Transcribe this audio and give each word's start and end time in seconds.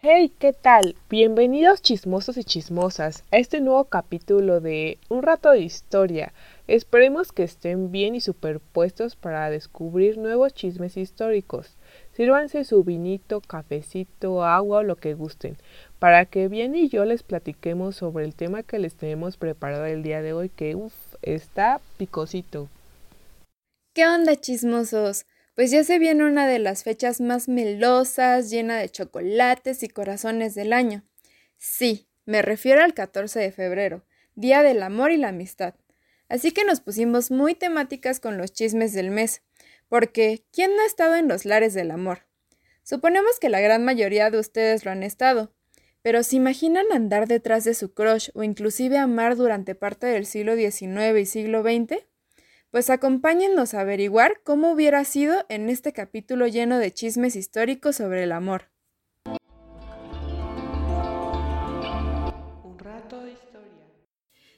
Hey, 0.00 0.32
¿qué 0.38 0.52
tal? 0.52 0.96
Bienvenidos 1.10 1.82
chismosos 1.82 2.36
y 2.36 2.44
chismosas 2.44 3.24
a 3.32 3.38
este 3.38 3.60
nuevo 3.60 3.84
capítulo 3.86 4.60
de 4.60 4.98
Un 5.08 5.22
rato 5.22 5.50
de 5.50 5.60
historia. 5.60 6.32
Esperemos 6.66 7.32
que 7.32 7.42
estén 7.42 7.90
bien 7.90 8.14
y 8.14 8.20
superpuestos 8.20 9.16
para 9.16 9.50
descubrir 9.50 10.18
nuevos 10.18 10.54
chismes 10.54 10.96
históricos. 10.96 11.76
Sírvanse 12.16 12.64
su 12.64 12.84
vinito, 12.84 13.40
cafecito, 13.40 14.44
agua 14.44 14.78
o 14.78 14.82
lo 14.84 14.96
que 14.96 15.14
gusten, 15.14 15.56
para 15.98 16.26
que 16.26 16.48
bien 16.48 16.76
y 16.76 16.88
yo 16.88 17.04
les 17.04 17.24
platiquemos 17.24 17.96
sobre 17.96 18.24
el 18.24 18.34
tema 18.34 18.62
que 18.62 18.78
les 18.78 18.94
tenemos 18.94 19.36
preparado 19.36 19.84
el 19.86 20.02
día 20.04 20.22
de 20.22 20.32
hoy, 20.32 20.48
que 20.48 20.76
uff, 20.76 20.94
está 21.22 21.80
picosito. 21.96 22.68
¿Qué 23.94 24.06
onda, 24.06 24.36
chismosos? 24.36 25.26
Pues 25.56 25.70
ya 25.70 25.82
se 25.82 25.98
viene 25.98 26.24
una 26.24 26.46
de 26.46 26.58
las 26.58 26.84
fechas 26.84 27.20
más 27.20 27.48
melosas, 27.48 28.50
llena 28.50 28.76
de 28.76 28.88
chocolates 28.88 29.82
y 29.82 29.88
corazones 29.88 30.54
del 30.54 30.72
año. 30.72 31.02
Sí, 31.56 32.08
me 32.26 32.42
refiero 32.42 32.82
al 32.82 32.94
14 32.94 33.40
de 33.40 33.52
febrero, 33.52 34.02
Día 34.34 34.62
del 34.62 34.82
Amor 34.82 35.10
y 35.10 35.16
la 35.16 35.28
Amistad. 35.28 35.74
Así 36.28 36.52
que 36.52 36.64
nos 36.64 36.80
pusimos 36.80 37.30
muy 37.30 37.54
temáticas 37.54 38.18
con 38.18 38.38
los 38.38 38.52
chismes 38.52 38.92
del 38.92 39.10
mes, 39.10 39.42
porque 39.88 40.44
¿quién 40.52 40.74
no 40.76 40.82
ha 40.82 40.86
estado 40.86 41.14
en 41.14 41.28
los 41.28 41.44
lares 41.44 41.74
del 41.74 41.90
amor? 41.90 42.26
Suponemos 42.82 43.38
que 43.40 43.48
la 43.48 43.60
gran 43.60 43.84
mayoría 43.84 44.30
de 44.30 44.38
ustedes 44.38 44.84
lo 44.84 44.90
han 44.90 45.02
estado, 45.02 45.54
pero 46.02 46.22
¿se 46.22 46.36
imaginan 46.36 46.84
andar 46.92 47.26
detrás 47.26 47.64
de 47.64 47.72
su 47.72 47.94
crush 47.94 48.28
o 48.34 48.42
inclusive 48.42 48.98
amar 48.98 49.36
durante 49.36 49.74
parte 49.74 50.06
del 50.06 50.26
siglo 50.26 50.54
XIX 50.54 51.18
y 51.18 51.24
siglo 51.24 51.62
XX? 51.62 52.04
Pues 52.70 52.90
acompáñennos 52.90 53.72
a 53.72 53.80
averiguar 53.80 54.42
cómo 54.42 54.72
hubiera 54.72 55.02
sido 55.04 55.46
en 55.48 55.70
este 55.70 55.94
capítulo 55.94 56.46
lleno 56.46 56.78
de 56.78 56.92
chismes 56.92 57.36
históricos 57.36 57.96
sobre 57.96 58.24
el 58.24 58.32
amor. 58.32 58.70
Un 62.64 62.78
rato 62.78 63.22
de 63.22 63.32
historia. 63.32 63.88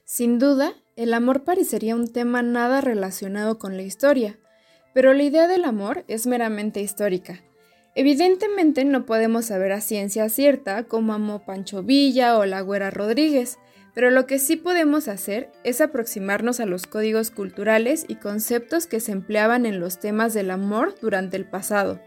Sin 0.04 0.40
duda, 0.40 0.74
el 0.96 1.14
amor 1.14 1.44
parecería 1.44 1.94
un 1.94 2.12
tema 2.12 2.42
nada 2.42 2.80
relacionado 2.80 3.58
con 3.60 3.76
la 3.76 3.82
historia, 3.82 4.40
pero 4.96 5.12
la 5.12 5.24
idea 5.24 5.46
del 5.46 5.66
amor 5.66 6.06
es 6.08 6.26
meramente 6.26 6.80
histórica. 6.80 7.42
Evidentemente 7.94 8.82
no 8.86 9.04
podemos 9.04 9.44
saber 9.44 9.72
a 9.72 9.82
ciencia 9.82 10.30
cierta 10.30 10.84
cómo 10.84 11.12
amó 11.12 11.44
Pancho 11.44 11.82
Villa 11.82 12.38
o 12.38 12.46
la 12.46 12.62
Güera 12.62 12.90
Rodríguez, 12.90 13.58
pero 13.94 14.10
lo 14.10 14.26
que 14.26 14.38
sí 14.38 14.56
podemos 14.56 15.08
hacer 15.08 15.52
es 15.64 15.82
aproximarnos 15.82 16.60
a 16.60 16.64
los 16.64 16.86
códigos 16.86 17.30
culturales 17.30 18.06
y 18.08 18.14
conceptos 18.14 18.86
que 18.86 19.00
se 19.00 19.12
empleaban 19.12 19.66
en 19.66 19.80
los 19.80 20.00
temas 20.00 20.32
del 20.32 20.50
amor 20.50 20.94
durante 20.98 21.36
el 21.36 21.44
pasado. 21.44 22.00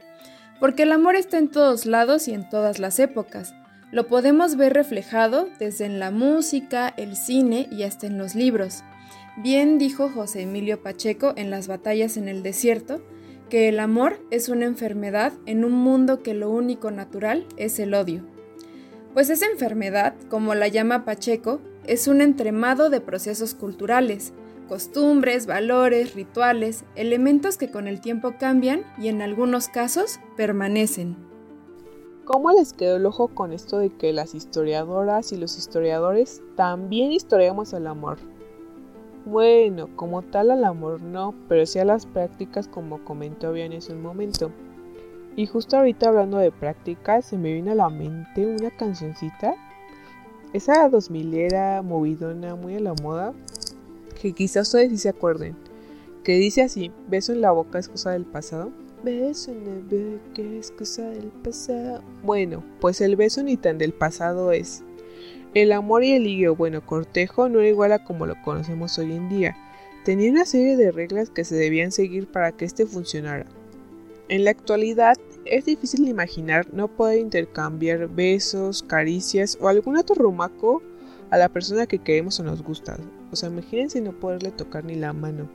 Porque 0.60 0.82
el 0.82 0.92
amor 0.92 1.16
está 1.16 1.38
en 1.38 1.52
todos 1.52 1.86
lados 1.86 2.28
y 2.28 2.34
en 2.34 2.50
todas 2.50 2.80
las 2.80 2.98
épocas. 2.98 3.54
Lo 3.92 4.08
podemos 4.08 4.56
ver 4.56 4.74
reflejado 4.74 5.48
desde 5.60 5.86
en 5.86 6.00
la 6.00 6.10
música, 6.10 6.92
el 6.98 7.16
cine 7.16 7.68
y 7.72 7.84
hasta 7.84 8.08
en 8.08 8.18
los 8.18 8.34
libros. 8.34 8.84
Bien 9.42 9.78
dijo 9.78 10.10
José 10.10 10.42
Emilio 10.42 10.84
Pacheco 10.84 11.32
en 11.38 11.50
Las 11.50 11.70
batallas 11.70 12.18
en 12.18 12.28
el 12.28 12.44
desierto, 12.44 13.00
que 13.50 13.70
el 13.70 13.80
amor 13.80 14.20
es 14.32 14.50
una 14.50 14.66
enfermedad 14.66 15.32
en 15.46 15.64
un 15.64 15.72
mundo 15.72 16.22
que 16.22 16.34
lo 16.34 16.50
único 16.50 16.92
natural 16.92 17.46
es 17.56 17.80
el 17.80 17.94
odio. 17.94 18.22
Pues 19.14 19.30
esa 19.30 19.46
enfermedad, 19.46 20.14
como 20.30 20.56
la 20.56 20.68
llama 20.68 21.06
Pacheco, 21.06 21.62
es 21.86 22.10
un 22.10 22.20
entremado 22.20 22.90
de 22.90 23.00
procesos 23.00 23.56
culturales, 23.56 24.34
costumbres, 24.68 25.46
valores, 25.46 26.16
rituales, 26.16 26.84
elementos 26.96 27.56
que 27.56 27.72
con 27.72 27.88
el 27.88 28.02
tiempo 28.02 28.34
cambian 28.38 28.84
y 28.98 29.08
en 29.08 29.22
algunos 29.22 29.70
casos 29.70 30.20
permanecen. 30.36 31.16
¿Cómo 32.26 32.52
les 32.52 32.74
quedó 32.74 32.98
el 32.98 33.06
ojo 33.06 33.30
con 33.30 33.54
esto 33.54 33.80
de 33.80 33.90
que 33.90 34.12
las 34.12 34.36
historiadoras 34.36 35.32
y 35.32 35.38
los 35.38 35.58
historiadores 35.58 36.42
también 36.58 37.14
historiamos 37.14 37.72
el 37.72 37.88
amor? 37.88 38.18
Bueno, 39.30 39.96
como 39.96 40.24
tal 40.24 40.50
al 40.50 40.64
amor 40.64 41.04
no, 41.04 41.36
pero 41.48 41.64
sí 41.68 41.78
a 41.78 41.86
las 41.86 42.08
prácticas 42.08 42.68
como 42.68 43.04
comentó 43.06 43.54
bien 43.54 43.74
en 43.74 43.82
un 43.92 44.02
momento. 44.02 44.52
Y 45.36 45.46
justo 45.46 45.78
ahorita 45.78 46.08
hablando 46.08 46.40
de 46.40 46.52
prácticas, 46.52 47.26
se 47.26 47.38
me 47.38 47.54
vino 47.54 47.72
a 47.72 47.76
la 47.76 47.90
mente 47.90 48.48
una 48.48 48.72
cancioncita. 48.72 49.54
Esa 50.52 50.90
2000 50.90 51.36
era 51.36 51.84
movidona, 51.84 52.56
muy 52.56 52.74
a 52.74 52.80
la 52.80 52.96
moda, 53.04 53.34
que 54.20 54.34
quizás 54.34 54.68
ustedes 54.68 54.90
sí 54.90 54.98
se 54.98 55.10
acuerden. 55.10 55.56
Que 56.24 56.34
dice 56.34 56.64
así, 56.64 56.92
beso 57.08 57.32
en 57.32 57.42
la 57.42 57.52
boca 57.52 57.78
es 57.78 57.88
cosa 57.88 58.10
del 58.10 58.26
pasado. 58.26 58.72
Beso 59.04 59.52
en 59.52 59.66
la 59.66 59.74
boca 59.76 60.42
es 60.42 60.72
cosa 60.72 61.04
del 61.04 61.28
pasado. 61.28 62.02
Bueno, 62.24 62.64
pues 62.82 63.00
el 63.00 63.16
beso 63.16 63.44
ni 63.44 63.58
tan 63.58 63.78
del 63.78 63.94
pasado 63.94 64.52
es. 64.52 64.84
El 65.56 65.72
amor 65.72 66.04
y 66.04 66.12
el 66.12 66.24
ligue, 66.26 66.50
bueno, 66.50 66.86
cortejo 66.86 67.50
no 67.50 67.60
era 67.60 67.70
igual 67.70 67.92
a 67.92 68.04
como 68.04 68.28
lo 68.28 68.40
conocemos 68.44 69.00
hoy 69.00 69.14
en 69.14 69.30
día. 69.30 69.58
Tenía 70.06 70.30
una 70.30 70.46
serie 70.46 70.78
de 70.78 70.92
reglas 70.92 71.32
que 71.32 71.44
se 71.44 71.56
debían 71.56 71.92
seguir 71.92 72.28
para 72.28 72.52
que 72.52 72.66
este 72.66 72.86
funcionara. 72.86 73.48
En 74.28 74.44
la 74.44 74.52
actualidad 74.52 75.18
es 75.46 75.66
difícil 75.66 76.08
imaginar 76.08 76.68
no 76.72 76.88
poder 76.88 77.18
intercambiar 77.20 78.08
besos, 78.08 78.84
caricias 78.84 79.58
o 79.60 79.70
algún 79.70 79.98
otro 79.98 80.32
a 81.32 81.38
la 81.38 81.50
persona 81.50 81.88
que 81.88 81.98
queremos 81.98 82.40
o 82.40 82.44
nos 82.44 82.62
gusta. 82.62 82.98
O 83.32 83.36
sea, 83.36 83.50
imagínense 83.50 84.02
no 84.02 84.12
poderle 84.12 84.52
tocar 84.52 84.86
ni 84.86 84.94
la 84.94 85.14
mano. 85.14 85.50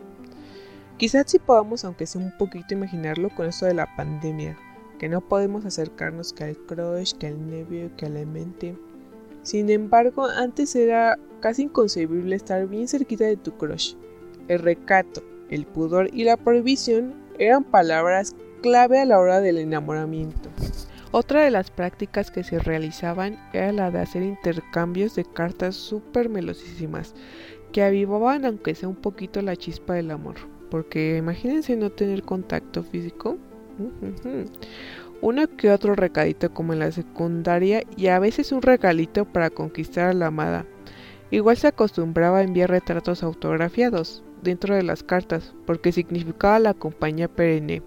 Quizás 0.96 1.30
sí 1.30 1.38
podamos, 1.38 1.84
aunque 1.84 2.06
sea 2.06 2.20
un 2.20 2.36
poquito, 2.36 2.74
imaginarlo 2.74 3.30
con 3.30 3.46
esto 3.46 3.66
de 3.66 3.74
la 3.74 3.94
pandemia, 3.96 4.56
que 4.98 5.08
no 5.08 5.20
podemos 5.20 5.64
acercarnos 5.64 6.32
que 6.32 6.44
al 6.44 6.56
crush, 6.56 7.12
que 7.14 7.28
al 7.28 7.40
novio, 7.48 7.90
que 7.96 8.06
a 8.06 8.08
la 8.08 8.24
mente. 8.24 8.76
Sin 9.44 9.70
embargo, 9.70 10.26
antes 10.26 10.74
era 10.74 11.18
casi 11.40 11.62
inconcebible 11.62 12.34
estar 12.34 12.66
bien 12.66 12.88
cerquita 12.88 13.24
de 13.24 13.36
tu 13.36 13.52
crush. 13.56 13.94
El 14.48 14.58
recato, 14.60 15.22
el 15.50 15.66
pudor 15.66 16.08
y 16.12 16.24
la 16.24 16.36
prohibición 16.36 17.14
eran 17.38 17.62
palabras 17.64 18.34
clave 18.62 19.00
a 19.00 19.04
la 19.04 19.20
hora 19.20 19.40
del 19.40 19.58
enamoramiento. 19.58 20.48
Otra 21.10 21.44
de 21.44 21.50
las 21.50 21.70
prácticas 21.70 22.30
que 22.30 22.42
se 22.42 22.58
realizaban 22.58 23.38
era 23.52 23.70
la 23.70 23.90
de 23.90 24.00
hacer 24.00 24.22
intercambios 24.22 25.14
de 25.14 25.24
cartas 25.24 25.76
súper 25.76 26.28
melosísimas, 26.28 27.14
que 27.70 27.82
avivaban 27.82 28.46
aunque 28.46 28.74
sea 28.74 28.88
un 28.88 28.96
poquito 28.96 29.42
la 29.42 29.56
chispa 29.56 29.94
del 29.94 30.10
amor. 30.10 30.36
Porque 30.70 31.18
imagínense 31.18 31.76
no 31.76 31.90
tener 31.90 32.22
contacto 32.22 32.82
físico. 32.82 33.36
Uno 35.24 35.48
que 35.56 35.70
otro 35.70 35.94
recadito 35.94 36.52
como 36.52 36.74
en 36.74 36.80
la 36.80 36.92
secundaria 36.92 37.82
y 37.96 38.08
a 38.08 38.18
veces 38.18 38.52
un 38.52 38.60
regalito 38.60 39.24
para 39.24 39.48
conquistar 39.48 40.10
a 40.10 40.12
la 40.12 40.26
amada. 40.26 40.66
Igual 41.30 41.56
se 41.56 41.68
acostumbraba 41.68 42.40
a 42.40 42.42
enviar 42.42 42.68
retratos 42.68 43.22
autografiados 43.22 44.22
dentro 44.42 44.76
de 44.76 44.82
las 44.82 45.02
cartas 45.02 45.54
porque 45.64 45.92
significaba 45.92 46.58
la 46.58 46.74
compañía 46.74 47.28
perenne. 47.28 47.82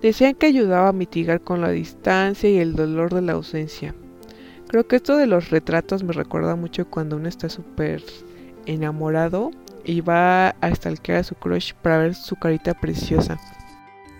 Decían 0.00 0.36
que 0.36 0.46
ayudaba 0.46 0.88
a 0.88 0.94
mitigar 0.94 1.42
con 1.42 1.60
la 1.60 1.68
distancia 1.68 2.48
y 2.48 2.56
el 2.56 2.76
dolor 2.76 3.12
de 3.12 3.20
la 3.20 3.32
ausencia. 3.32 3.94
Creo 4.66 4.88
que 4.88 4.96
esto 4.96 5.18
de 5.18 5.26
los 5.26 5.50
retratos 5.50 6.02
me 6.02 6.14
recuerda 6.14 6.56
mucho 6.56 6.88
cuando 6.88 7.16
uno 7.16 7.28
está 7.28 7.50
súper 7.50 8.02
enamorado 8.64 9.50
y 9.84 10.00
va 10.00 10.48
a 10.62 10.74
stalkear 10.74 11.18
a 11.18 11.24
su 11.24 11.34
crush 11.34 11.74
para 11.74 11.98
ver 11.98 12.14
su 12.14 12.36
carita 12.36 12.72
preciosa. 12.72 13.38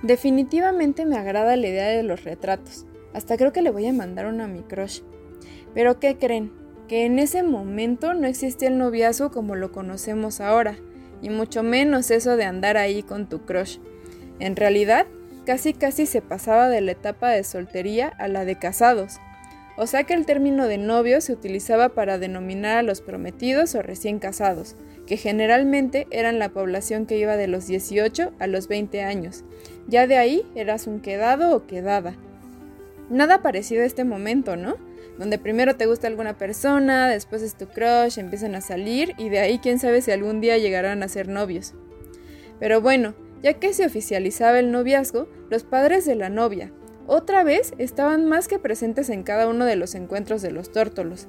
Definitivamente 0.04 1.06
me 1.06 1.16
agrada 1.16 1.56
la 1.56 1.66
idea 1.66 1.88
de 1.88 2.02
los 2.02 2.24
retratos. 2.24 2.84
Hasta 3.14 3.38
creo 3.38 3.54
que 3.54 3.62
le 3.62 3.70
voy 3.70 3.86
a 3.86 3.92
mandar 3.94 4.26
uno 4.26 4.44
a 4.44 4.46
mi 4.46 4.60
crush. 4.60 5.00
Pero 5.72 5.98
¿qué 5.98 6.18
creen? 6.18 6.52
Que 6.88 7.06
en 7.06 7.18
ese 7.18 7.42
momento 7.42 8.12
no 8.12 8.26
existía 8.26 8.68
el 8.68 8.76
noviazgo 8.76 9.30
como 9.30 9.56
lo 9.56 9.72
conocemos 9.72 10.42
ahora, 10.42 10.76
y 11.22 11.30
mucho 11.30 11.62
menos 11.62 12.10
eso 12.10 12.36
de 12.36 12.44
andar 12.44 12.76
ahí 12.76 13.02
con 13.02 13.30
tu 13.30 13.46
crush. 13.46 13.78
En 14.40 14.56
realidad, 14.56 15.06
casi 15.46 15.72
casi 15.72 16.04
se 16.04 16.20
pasaba 16.20 16.68
de 16.68 16.82
la 16.82 16.92
etapa 16.92 17.30
de 17.30 17.42
soltería 17.42 18.08
a 18.08 18.28
la 18.28 18.44
de 18.44 18.58
casados. 18.58 19.20
O 19.78 19.86
sea 19.86 20.04
que 20.04 20.12
el 20.12 20.26
término 20.26 20.66
de 20.66 20.76
novio 20.76 21.22
se 21.22 21.32
utilizaba 21.32 21.88
para 21.88 22.18
denominar 22.18 22.76
a 22.76 22.82
los 22.82 23.00
prometidos 23.00 23.74
o 23.74 23.80
recién 23.80 24.18
casados, 24.18 24.76
que 25.06 25.16
generalmente 25.16 26.06
eran 26.10 26.38
la 26.38 26.50
población 26.50 27.06
que 27.06 27.18
iba 27.18 27.36
de 27.36 27.48
los 27.48 27.66
18 27.66 28.32
a 28.38 28.46
los 28.46 28.68
20 28.68 29.02
años. 29.02 29.44
Ya 29.86 30.06
de 30.06 30.16
ahí 30.16 30.42
eras 30.54 30.86
un 30.86 31.00
quedado 31.00 31.54
o 31.54 31.66
quedada. 31.66 32.14
Nada 33.10 33.42
parecido 33.42 33.82
a 33.82 33.86
este 33.86 34.04
momento, 34.04 34.56
¿no? 34.56 34.76
Donde 35.18 35.38
primero 35.38 35.76
te 35.76 35.86
gusta 35.86 36.06
alguna 36.06 36.38
persona, 36.38 37.08
después 37.08 37.42
es 37.42 37.54
tu 37.54 37.66
crush, 37.66 38.18
empiezan 38.18 38.54
a 38.54 38.60
salir 38.60 39.14
y 39.18 39.28
de 39.28 39.40
ahí 39.40 39.58
quién 39.58 39.78
sabe 39.78 40.00
si 40.00 40.10
algún 40.10 40.40
día 40.40 40.58
llegarán 40.58 41.02
a 41.02 41.08
ser 41.08 41.28
novios. 41.28 41.74
Pero 42.58 42.80
bueno, 42.80 43.14
ya 43.42 43.54
que 43.54 43.74
se 43.74 43.84
oficializaba 43.84 44.58
el 44.58 44.72
noviazgo, 44.72 45.28
los 45.50 45.64
padres 45.64 46.06
de 46.06 46.14
la 46.14 46.30
novia, 46.30 46.72
otra 47.06 47.44
vez 47.44 47.74
estaban 47.76 48.26
más 48.26 48.48
que 48.48 48.58
presentes 48.58 49.10
en 49.10 49.22
cada 49.22 49.46
uno 49.46 49.66
de 49.66 49.76
los 49.76 49.94
encuentros 49.94 50.40
de 50.40 50.50
los 50.50 50.72
tórtolos, 50.72 51.28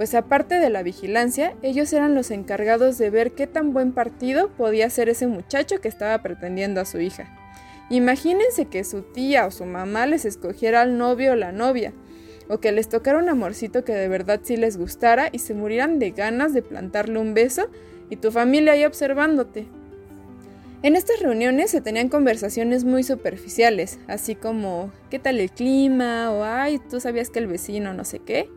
pues 0.00 0.14
aparte 0.14 0.54
de 0.54 0.70
la 0.70 0.82
vigilancia, 0.82 1.54
ellos 1.60 1.92
eran 1.92 2.14
los 2.14 2.30
encargados 2.30 2.96
de 2.96 3.10
ver 3.10 3.32
qué 3.32 3.46
tan 3.46 3.74
buen 3.74 3.92
partido 3.92 4.48
podía 4.48 4.88
ser 4.88 5.10
ese 5.10 5.26
muchacho 5.26 5.82
que 5.82 5.88
estaba 5.88 6.22
pretendiendo 6.22 6.80
a 6.80 6.86
su 6.86 7.00
hija. 7.00 7.28
Imagínense 7.90 8.64
que 8.64 8.82
su 8.82 9.02
tía 9.02 9.44
o 9.44 9.50
su 9.50 9.66
mamá 9.66 10.06
les 10.06 10.24
escogiera 10.24 10.80
al 10.80 10.96
novio 10.96 11.32
o 11.32 11.36
la 11.36 11.52
novia, 11.52 11.92
o 12.48 12.60
que 12.60 12.72
les 12.72 12.88
tocara 12.88 13.18
un 13.18 13.28
amorcito 13.28 13.84
que 13.84 13.92
de 13.92 14.08
verdad 14.08 14.40
sí 14.42 14.56
les 14.56 14.78
gustara 14.78 15.28
y 15.32 15.38
se 15.38 15.52
murieran 15.52 15.98
de 15.98 16.12
ganas 16.12 16.54
de 16.54 16.62
plantarle 16.62 17.18
un 17.18 17.34
beso 17.34 17.68
y 18.08 18.16
tu 18.16 18.32
familia 18.32 18.72
ahí 18.72 18.86
observándote. 18.86 19.66
En 20.82 20.96
estas 20.96 21.20
reuniones 21.20 21.72
se 21.72 21.82
tenían 21.82 22.08
conversaciones 22.08 22.84
muy 22.84 23.02
superficiales, 23.02 23.98
así 24.08 24.34
como 24.34 24.92
¿qué 25.10 25.18
tal 25.18 25.40
el 25.40 25.50
clima? 25.50 26.30
o 26.30 26.42
ay, 26.42 26.80
tú 26.88 27.00
sabías 27.00 27.28
que 27.28 27.38
el 27.38 27.48
vecino 27.48 27.92
no 27.92 28.06
sé 28.06 28.18
qué. 28.20 28.48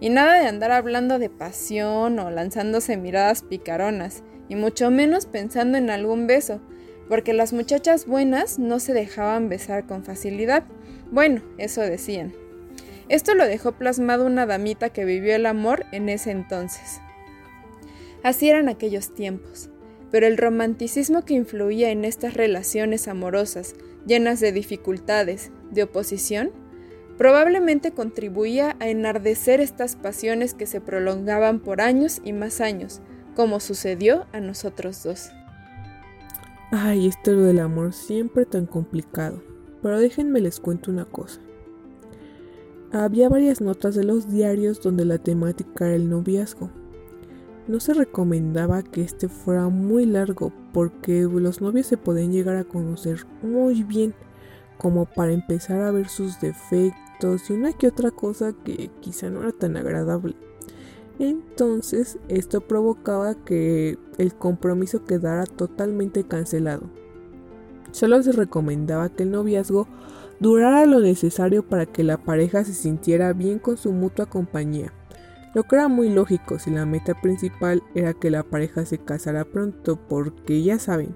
Y 0.00 0.10
nada 0.10 0.40
de 0.40 0.46
andar 0.46 0.72
hablando 0.72 1.18
de 1.18 1.30
pasión 1.30 2.18
o 2.18 2.30
lanzándose 2.30 2.96
miradas 2.96 3.42
picaronas, 3.42 4.22
y 4.48 4.56
mucho 4.56 4.90
menos 4.90 5.26
pensando 5.26 5.78
en 5.78 5.90
algún 5.90 6.26
beso, 6.26 6.60
porque 7.08 7.32
las 7.32 7.52
muchachas 7.52 8.06
buenas 8.06 8.58
no 8.58 8.80
se 8.80 8.92
dejaban 8.92 9.48
besar 9.48 9.86
con 9.86 10.04
facilidad. 10.04 10.64
Bueno, 11.10 11.42
eso 11.58 11.80
decían. 11.80 12.34
Esto 13.08 13.34
lo 13.34 13.46
dejó 13.46 13.72
plasmado 13.72 14.26
una 14.26 14.46
damita 14.46 14.90
que 14.90 15.04
vivió 15.04 15.34
el 15.34 15.46
amor 15.46 15.84
en 15.92 16.08
ese 16.08 16.30
entonces. 16.30 17.00
Así 18.22 18.48
eran 18.48 18.68
aquellos 18.68 19.14
tiempos 19.14 19.70
pero 20.14 20.28
el 20.28 20.36
romanticismo 20.36 21.24
que 21.24 21.34
influía 21.34 21.90
en 21.90 22.04
estas 22.04 22.34
relaciones 22.34 23.08
amorosas, 23.08 23.74
llenas 24.06 24.38
de 24.38 24.52
dificultades, 24.52 25.50
de 25.72 25.82
oposición, 25.82 26.52
probablemente 27.18 27.92
contribuía 27.92 28.76
a 28.80 28.88
enardecer 28.88 29.60
estas 29.60 29.96
pasiones 29.96 30.54
que 30.54 30.66
se 30.66 30.80
prolongaban 30.80 31.60
por 31.60 31.80
años 31.80 32.20
y 32.24 32.32
más 32.32 32.60
años, 32.60 33.00
como 33.36 33.60
sucedió 33.60 34.26
a 34.32 34.40
nosotros 34.40 35.02
dos. 35.02 35.30
Ay, 36.70 37.06
esto 37.06 37.32
del 37.32 37.60
amor 37.60 37.92
siempre 37.92 38.46
tan 38.46 38.66
complicado. 38.66 39.42
Pero 39.82 40.00
déjenme 40.00 40.40
les 40.40 40.60
cuento 40.60 40.90
una 40.90 41.04
cosa. 41.04 41.40
Había 42.92 43.28
varias 43.28 43.60
notas 43.60 43.94
de 43.94 44.04
los 44.04 44.30
diarios 44.30 44.80
donde 44.80 45.04
la 45.04 45.18
temática 45.18 45.86
era 45.86 45.96
el 45.96 46.08
noviazgo 46.08 46.70
no 47.66 47.80
se 47.80 47.94
recomendaba 47.94 48.82
que 48.82 49.02
este 49.02 49.28
fuera 49.28 49.68
muy 49.68 50.04
largo 50.04 50.52
porque 50.72 51.22
los 51.22 51.60
novios 51.60 51.86
se 51.86 51.96
podían 51.96 52.32
llegar 52.32 52.56
a 52.56 52.64
conocer 52.64 53.26
muy 53.42 53.82
bien 53.82 54.14
como 54.76 55.06
para 55.06 55.32
empezar 55.32 55.80
a 55.80 55.90
ver 55.90 56.08
sus 56.08 56.40
defectos 56.40 57.03
y 57.48 57.52
una 57.52 57.72
que 57.72 57.88
otra 57.88 58.10
cosa 58.10 58.52
que 58.64 58.90
quizá 59.00 59.30
no 59.30 59.42
era 59.42 59.52
tan 59.52 59.76
agradable. 59.76 60.34
Entonces 61.18 62.18
esto 62.28 62.60
provocaba 62.60 63.34
que 63.34 63.98
el 64.18 64.34
compromiso 64.34 65.04
quedara 65.04 65.44
totalmente 65.46 66.24
cancelado. 66.24 66.82
Solo 67.92 68.22
se 68.22 68.32
recomendaba 68.32 69.08
que 69.08 69.22
el 69.22 69.30
noviazgo 69.30 69.86
durara 70.40 70.84
lo 70.86 71.00
necesario 71.00 71.62
para 71.68 71.86
que 71.86 72.02
la 72.02 72.18
pareja 72.18 72.64
se 72.64 72.74
sintiera 72.74 73.32
bien 73.32 73.58
con 73.58 73.76
su 73.76 73.92
mutua 73.92 74.26
compañía 74.26 74.92
lo 75.54 75.62
que 75.62 75.76
era 75.76 75.88
muy 75.88 76.10
lógico 76.10 76.58
si 76.58 76.70
la 76.70 76.84
meta 76.84 77.14
principal 77.14 77.82
era 77.94 78.12
que 78.12 78.30
la 78.30 78.42
pareja 78.42 78.84
se 78.84 78.98
casara 78.98 79.44
pronto, 79.44 79.96
porque 80.08 80.62
ya 80.62 80.80
saben, 80.80 81.14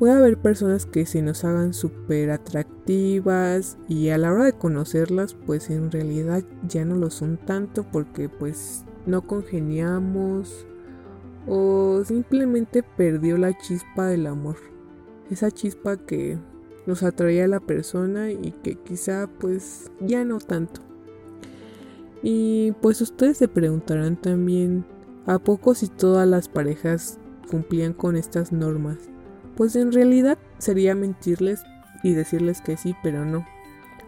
puede 0.00 0.14
haber 0.14 0.38
personas 0.38 0.86
que 0.86 1.04
se 1.04 1.20
nos 1.20 1.44
hagan 1.44 1.74
súper 1.74 2.30
atractivas 2.30 3.76
y 3.86 4.08
a 4.08 4.16
la 4.16 4.32
hora 4.32 4.46
de 4.46 4.54
conocerlas, 4.54 5.34
pues 5.34 5.68
en 5.68 5.90
realidad 5.90 6.42
ya 6.66 6.86
no 6.86 6.94
lo 6.94 7.10
son 7.10 7.36
tanto 7.36 7.84
porque 7.84 8.30
pues 8.30 8.86
no 9.04 9.26
congeniamos 9.26 10.66
o 11.46 12.02
simplemente 12.06 12.82
perdió 12.82 13.36
la 13.36 13.52
chispa 13.58 14.06
del 14.06 14.26
amor. 14.26 14.56
Esa 15.30 15.50
chispa 15.50 15.98
que 15.98 16.38
nos 16.86 17.02
atraía 17.02 17.44
a 17.44 17.48
la 17.48 17.60
persona 17.60 18.30
y 18.30 18.52
que 18.62 18.76
quizá 18.76 19.28
pues 19.38 19.92
ya 20.00 20.24
no 20.24 20.38
tanto. 20.38 20.80
Y 22.22 22.72
pues 22.80 23.02
ustedes 23.02 23.36
se 23.36 23.48
preguntarán 23.48 24.18
también, 24.18 24.86
¿a 25.26 25.38
poco 25.38 25.74
si 25.74 25.88
todas 25.88 26.26
las 26.26 26.48
parejas 26.48 27.18
cumplían 27.50 27.92
con 27.92 28.16
estas 28.16 28.50
normas? 28.50 29.10
Pues 29.60 29.76
en 29.76 29.92
realidad 29.92 30.38
sería 30.56 30.94
mentirles 30.94 31.64
y 32.02 32.14
decirles 32.14 32.62
que 32.62 32.78
sí, 32.78 32.94
pero 33.02 33.26
no. 33.26 33.44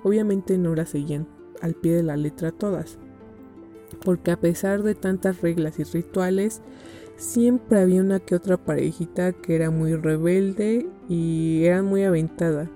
Obviamente 0.03 0.57
no 0.57 0.75
las 0.75 0.89
seguían 0.89 1.29
al 1.61 1.75
pie 1.75 1.93
de 1.93 2.03
la 2.03 2.17
letra 2.17 2.53
todas. 2.53 2.97
Porque 4.03 4.31
a 4.31 4.41
pesar 4.41 4.83
de 4.83 4.95
tantas 4.95 5.43
reglas 5.43 5.79
y 5.79 5.83
rituales, 5.83 6.63
siempre 7.17 7.81
había 7.81 8.01
una 8.01 8.19
que 8.19 8.35
otra 8.35 8.57
parejita 8.57 9.35
que 9.35 9.55
era 9.55 9.71
muy 9.71 9.95
rebelde 9.95 10.89
y 11.11 11.65
era 11.65 11.83
muy 11.83 12.05
aventada, 12.05 12.71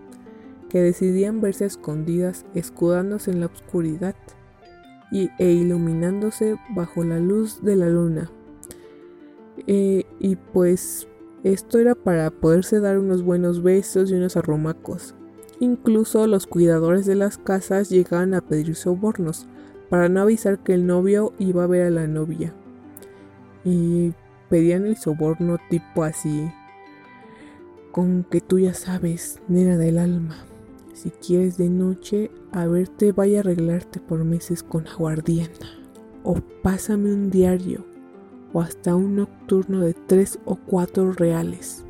que 0.69 0.82
decidían 0.82 1.40
verse 1.40 1.64
escondidas 1.64 2.44
escudándose 2.52 3.31
en 3.31 3.40
la 3.40 3.46
oscuridad 3.46 4.17
y, 5.11 5.31
e 5.38 5.50
iluminándose 5.50 6.56
bajo 6.75 7.05
la 7.05 7.20
luz 7.20 7.64
de 7.64 7.76
la 7.76 7.88
luna. 7.88 8.31
Eh, 9.67 10.05
y 10.20 10.37
pues 10.37 11.08
esto 11.52 11.78
era 11.78 11.94
para 11.94 12.31
poderse 12.32 12.81
dar 12.81 12.98
unos 12.98 13.22
buenos 13.22 13.62
besos 13.62 14.10
y 14.10 14.14
unos 14.14 14.37
arrumacos. 14.37 15.14
Incluso 15.60 16.26
los 16.26 16.48
cuidadores 16.48 17.06
de 17.06 17.14
las 17.14 17.38
casas 17.38 17.88
llegaban 17.88 18.34
a 18.34 18.40
pedir 18.40 18.75
sobornos 18.75 19.46
para 19.88 20.08
no 20.08 20.22
avisar 20.22 20.58
que 20.58 20.75
el 20.75 20.88
novio 20.88 21.32
iba 21.38 21.62
a 21.62 21.69
ver 21.69 21.87
a 21.87 21.90
la 21.90 22.08
novia. 22.08 22.52
Y 23.64 24.12
pedían 24.50 24.87
el 24.87 24.96
soborno 24.96 25.58
tipo 25.70 26.02
así, 26.02 26.50
con 27.93 28.25
que 28.25 28.40
tú 28.40 28.58
ya 28.58 28.75
sabes, 28.75 29.40
nena 29.46 29.76
del 29.76 29.98
alma. 29.98 30.37
Si 30.94 31.10
quieres 31.10 31.56
de 31.58 31.69
noche, 31.69 32.32
a 32.50 32.66
verte 32.66 33.12
vaya 33.12 33.38
a 33.38 33.40
arreglarte 33.43 34.00
por 34.00 34.25
meses 34.25 34.64
con 34.64 34.88
aguardienta. 34.88 35.66
O 36.25 36.34
pásame 36.62 37.14
un 37.14 37.31
diario. 37.31 37.84
O 38.52 38.60
hasta 38.60 38.94
un 38.94 39.16
nocturno 39.16 39.81
de 39.81 39.94
tres 39.94 40.38
o 40.44 40.56
cuatro 40.56 41.12
reales. 41.12 41.84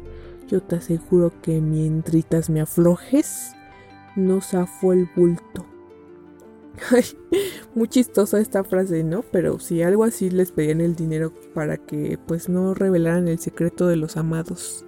Yo 0.49 0.63
te 0.63 0.77
aseguro 0.77 1.33
que 1.43 1.61
mientras 1.61 2.51
me 2.51 2.61
aflojes, 2.61 3.53
no 4.15 4.41
zafó 4.41 4.93
el 4.93 5.09
bulto. 5.15 5.67
Ay, 6.91 7.05
muy 7.75 7.89
chistosa 7.89 8.41
esta 8.41 8.65
frase, 8.65 9.03
¿no? 9.03 9.23
Pero 9.23 9.59
si 9.59 9.83
algo 9.83 10.05
así 10.05 10.31
les 10.31 10.53
pedían 10.53 10.81
el 10.81 10.95
dinero 10.95 11.33
para 11.55 11.77
que 11.77 12.19
pues 12.27 12.49
no 12.49 12.75
revelaran 12.75 13.29
el 13.29 13.39
secreto 13.39 13.87
de 13.87 13.97
los 13.97 14.17
amados. 14.17 14.85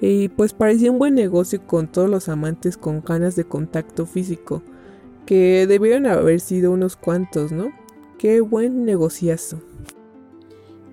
Y 0.00 0.28
pues 0.28 0.52
parecía 0.52 0.90
un 0.92 0.98
buen 0.98 1.14
negocio 1.14 1.60
con 1.66 1.88
todos 1.88 2.08
los 2.08 2.28
amantes 2.28 2.76
con 2.76 3.02
ganas 3.02 3.34
de 3.36 3.44
contacto 3.44 4.06
físico, 4.06 4.62
que 5.26 5.66
debieron 5.66 6.06
haber 6.06 6.40
sido 6.40 6.70
unos 6.70 6.96
cuantos, 6.96 7.52
¿no? 7.52 7.72
Qué 8.18 8.40
buen 8.40 8.84
negociazo. 8.84 9.60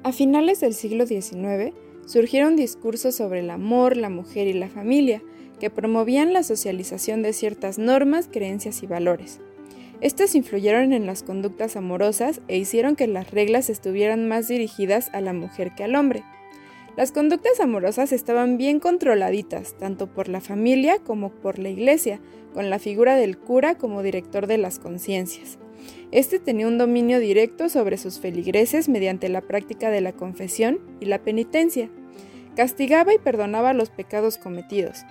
A 0.06 0.12
finales 0.12 0.60
del 0.60 0.76
siglo 0.76 1.08
XIX 1.08 1.74
surgieron 2.06 2.56
discursos 2.56 3.16
sobre 3.16 3.40
el 3.40 3.50
amor, 3.50 3.98
la 3.98 4.12
mujer 4.12 4.46
y 4.46 4.54
la 4.54 4.70
familia, 4.70 5.24
que 5.60 5.72
promovían 5.72 6.32
la 6.32 6.44
socialización 6.44 7.24
de 7.24 7.34
ciertas 7.34 7.80
normas, 7.80 8.30
creencias 8.32 8.84
y 8.84 8.86
valores. 8.86 9.42
Estos 10.02 10.36
influyeron 10.36 10.94
en 10.94 11.08
las 11.08 11.24
conductas 11.24 11.76
amorosas 11.76 12.42
e 12.48 12.56
hicieron 12.56 12.96
que 12.96 13.08
las 13.08 13.32
reglas 13.32 13.72
estuvieran 13.72 14.28
más 14.28 14.48
dirigidas 14.48 15.10
a 15.12 15.22
la 15.22 15.34
mujer 15.34 15.74
que 15.76 15.86
al 15.86 15.96
hombre. 15.96 16.24
Las 16.96 17.12
conductas 17.12 17.60
amorosas 17.60 18.12
estaban 18.12 18.60
bien 18.60 18.80
controladitas, 18.80 19.76
tanto 19.76 20.06
por 20.06 20.30
la 20.30 20.40
familia 20.40 21.00
como 21.00 21.32
por 21.32 21.58
la 21.58 21.70
iglesia, 21.70 22.22
con 22.54 22.70
la 22.70 22.78
figura 22.78 23.16
del 23.16 23.40
cura 23.40 23.76
como 23.80 24.04
director 24.04 24.46
de 24.46 24.60
las 24.60 24.78
conciencias. 24.78 25.58
Este 26.12 26.40
tenía 26.40 26.68
un 26.68 26.78
dominio 26.78 27.20
directo 27.20 27.70
sobre 27.70 27.98
sus 27.98 28.20
feligreses 28.20 28.90
mediante 28.90 29.30
la 29.30 29.42
práctica 29.42 29.90
de 29.90 30.02
la 30.02 30.14
confesión 30.14 30.80
y 31.00 31.06
la 31.06 31.24
penitencia. 31.24 31.90
Castigaba 32.56 33.14
y 33.14 33.18
perdonaba 33.18 33.74
los 33.74 33.90
pecados 33.90 34.38
cometidos. 34.38 35.04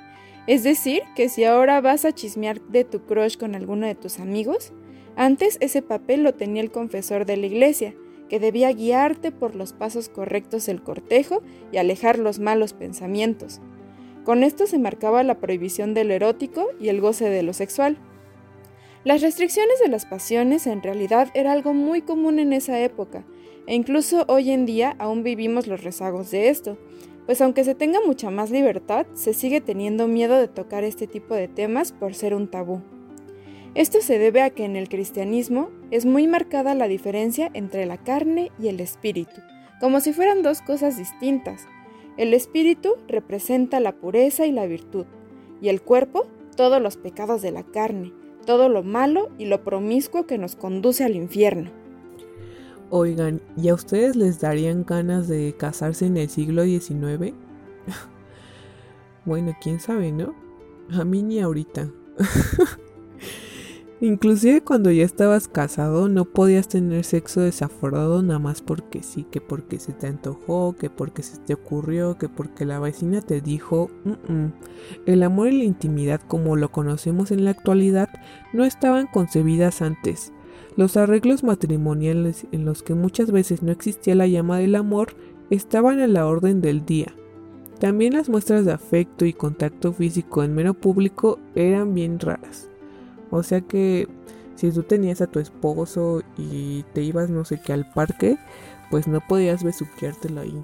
Es 0.47 0.63
decir, 0.63 1.03
que 1.17 1.29
si 1.29 1.45
ahora 1.45 1.81
vas 1.81 2.05
a 2.05 2.13
chismear 2.13 2.61
de 2.61 2.85
tu 2.85 3.05
crush 3.07 3.37
con 3.37 3.55
alguno 3.55 3.87
de 3.87 3.95
tus 3.95 4.19
amigos, 4.19 4.73
antes 5.17 5.59
ese 5.61 5.81
papel 5.81 6.23
lo 6.23 6.35
tenía 6.35 6.63
el 6.63 6.71
confesor 6.71 7.25
de 7.25 7.37
la 7.37 7.47
iglesia, 7.47 7.95
que 8.29 8.41
debía 8.41 8.73
guiarte 8.73 9.33
por 9.33 9.55
los 9.55 9.73
pasos 9.73 10.09
correctos 10.09 10.67
del 10.67 10.83
cortejo 10.83 11.43
y 11.73 11.77
alejar 11.77 12.19
los 12.19 12.41
malos 12.41 12.73
pensamientos. 12.73 13.61
Con 14.25 14.43
esto 14.43 14.67
se 14.67 14.79
marcaba 14.79 15.23
la 15.23 15.39
prohibición 15.39 15.95
del 15.95 16.11
erótico 16.11 16.69
y 16.81 16.89
el 16.89 17.01
goce 17.01 17.29
de 17.29 17.43
lo 17.43 17.53
sexual. 17.53 17.99
Las 19.05 19.21
restricciones 19.21 19.81
de 19.81 19.89
las 19.89 20.07
pasiones 20.07 20.67
en 20.67 20.83
realidad 20.83 21.29
era 21.35 21.53
algo 21.53 21.75
muy 21.75 22.01
común 22.01 22.39
en 22.39 22.55
esa 22.55 22.81
época, 22.81 23.27
e 23.67 23.75
incluso 23.75 24.25
hoy 24.29 24.51
en 24.51 24.65
día 24.65 24.97
aún 24.99 25.23
vivimos 25.23 25.67
los 25.67 25.85
rezagos 25.85 26.31
de 26.31 26.49
esto, 26.49 26.79
pues 27.27 27.43
aunque 27.43 27.65
se 27.65 27.75
tenga 27.75 27.99
mucha 28.01 28.31
más 28.31 28.51
libertad, 28.51 29.07
se 29.13 29.35
sigue 29.35 29.61
teniendo 29.61 30.09
miedo 30.09 30.39
de 30.39 30.49
tocar 30.49 30.85
este 30.85 31.07
tipo 31.07 31.35
de 31.35 31.49
temas 31.49 31.93
por 31.93 32.15
ser 32.15 32.35
un 32.35 32.49
tabú. 32.49 32.81
Esto 33.75 34.01
se 34.01 34.19
debe 34.19 34.41
a 34.41 34.49
que 34.49 34.65
en 34.65 34.75
el 34.75 34.89
cristianismo 34.89 35.69
es 35.91 36.07
muy 36.07 36.27
marcada 36.27 36.75
la 36.75 36.89
diferencia 36.89 37.51
entre 37.53 37.85
la 37.85 37.99
carne 37.99 38.53
y 38.59 38.69
el 38.69 38.81
espíritu, 38.81 39.43
como 39.81 40.01
si 40.01 40.15
fueran 40.15 40.43
dos 40.43 40.63
cosas 40.63 40.97
distintas. 40.97 41.67
El 42.17 42.33
espíritu 42.33 42.95
representa 43.07 43.81
la 43.81 43.93
pureza 43.93 44.47
y 44.47 44.53
la 44.53 44.65
virtud, 44.65 45.05
y 45.61 45.69
el 45.69 45.83
cuerpo 45.83 46.27
todos 46.57 46.81
los 46.81 46.97
pecados 46.97 47.43
de 47.43 47.51
la 47.51 47.65
carne, 47.65 48.13
todo 48.45 48.69
lo 48.69 48.83
malo 48.83 49.31
y 49.39 49.47
lo 49.47 49.65
promiscuo 49.65 50.27
que 50.27 50.39
nos 50.39 50.57
conduce 50.57 51.05
al 51.05 51.17
infierno. 51.17 51.71
Oigan, 52.91 53.41
¿y 53.57 53.69
a 53.69 53.75
ustedes 53.75 54.15
les 54.15 54.41
darían 54.41 54.85
ganas 54.85 55.27
de 55.27 55.55
casarse 55.59 56.07
en 56.07 56.17
el 56.17 56.29
siglo 56.29 56.65
XIX? 56.65 57.35
bueno, 59.25 59.57
quién 59.61 59.81
sabe, 59.81 60.13
¿no? 60.13 60.35
A 60.93 61.05
mí 61.05 61.23
ni 61.23 61.41
ahorita. 61.41 61.91
Inclusive 64.05 64.61
cuando 64.61 64.91
ya 64.91 65.03
estabas 65.03 65.49
casado 65.49 66.11
no 66.11 66.27
podías 66.27 66.69
tener 66.69 67.05
sexo 67.05 67.41
desaforado 67.41 68.23
nada 68.23 68.39
más 68.39 68.61
porque 68.61 69.03
sí, 69.03 69.25
que 69.31 69.41
porque 69.41 69.79
se 69.79 69.95
te 69.95 70.07
antojó, 70.07 70.77
que 70.77 70.91
porque 70.91 71.23
se 71.23 71.39
te 71.39 71.55
ocurrió, 71.55 72.19
que 72.19 72.29
porque 72.29 72.67
la 72.67 72.79
vecina 72.79 73.23
te 73.23 73.41
dijo. 73.41 73.89
El 75.07 75.23
amor 75.23 75.49
y 75.49 75.57
la 75.57 75.65
intimidad 75.65 76.21
como 76.21 76.55
lo 76.55 76.71
conocemos 76.71 77.31
en 77.31 77.45
la 77.45 77.53
actualidad 77.53 78.11
no 78.53 78.67
estaban 78.67 79.07
concebidas 79.07 79.81
antes. 79.81 80.35
Los 80.77 80.99
arreglos 80.99 81.43
matrimoniales 81.43 82.47
en 82.53 82.67
los 82.67 82.83
que 82.83 82.93
muchas 82.93 83.31
veces 83.31 83.63
no 83.63 83.73
existía 83.73 84.15
la 84.15 84.27
llama 84.27 84.59
del 84.59 84.75
amor 84.75 85.15
estaban 85.49 86.01
a 86.01 86.07
la 86.09 86.27
orden 86.27 86.61
del 86.61 86.85
día. 86.85 87.15
También 87.81 88.13
las 88.13 88.29
muestras 88.29 88.67
de 88.67 88.73
afecto 88.73 89.25
y 89.25 89.33
contacto 89.33 89.95
físico 89.95 90.45
en 90.45 90.55
mero 90.55 90.75
público 90.75 91.39
eran 91.55 91.95
bien 91.95 92.21
raras. 92.21 92.69
O 93.35 93.43
sea 93.43 93.63
que 93.63 94.07
si 94.55 94.71
tú 94.71 94.85
tenías 94.85 95.21
a 95.21 95.27
tu 95.27 95.41
esposo 95.41 96.23
y 96.39 96.85
te 96.95 97.03
ibas 97.03 97.31
no 97.31 97.45
sé 97.45 97.61
qué 97.61 97.73
al 97.73 97.91
parque, 97.91 98.39
pues 98.93 99.09
no 99.09 99.21
podías 99.27 99.65
besuqueártelo 99.65 100.41
ahí. 100.41 100.63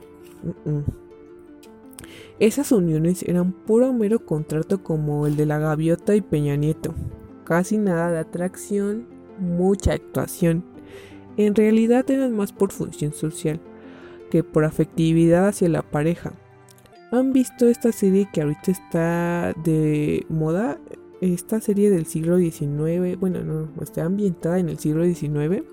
Esas 2.38 2.70
uniones 2.70 3.24
eran 3.24 3.50
puro 3.50 3.92
mero 3.92 4.24
contrato 4.24 4.84
como 4.84 5.26
el 5.26 5.36
de 5.36 5.46
la 5.46 5.58
gaviota 5.58 6.14
y 6.14 6.20
Peña 6.20 6.54
Nieto. 6.54 6.94
Casi 7.42 7.76
nada 7.76 8.12
de 8.12 8.20
atracción, 8.20 9.08
mucha 9.40 9.94
actuación. 9.94 10.64
En 11.36 11.56
realidad 11.56 12.08
eran 12.08 12.36
más 12.36 12.52
por 12.52 12.70
función 12.70 13.12
social 13.12 13.60
que 14.30 14.44
por 14.44 14.64
afectividad 14.64 15.48
hacia 15.48 15.68
la 15.68 15.82
pareja. 15.82 16.34
¿Han 17.10 17.32
visto 17.32 17.66
esta 17.66 17.90
serie 17.90 18.28
que 18.32 18.42
ahorita 18.42 18.70
está 18.70 19.54
de 19.64 20.24
moda? 20.28 20.78
Esta 21.20 21.60
serie 21.60 21.90
del 21.90 22.06
siglo 22.06 22.38
XIX, 22.38 23.18
bueno, 23.18 23.42
no, 23.42 23.68
está 23.82 24.04
ambientada 24.04 24.58
en 24.58 24.68
el 24.68 24.78
siglo 24.78 25.04
XIX, 25.04 25.64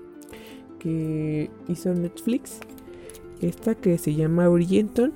que 0.78 1.50
hizo 1.68 1.94
Netflix, 1.94 2.60
esta 3.40 3.74
que 3.74 3.98
se 3.98 4.14
llama 4.14 4.48
Bridgerton. 4.48 5.12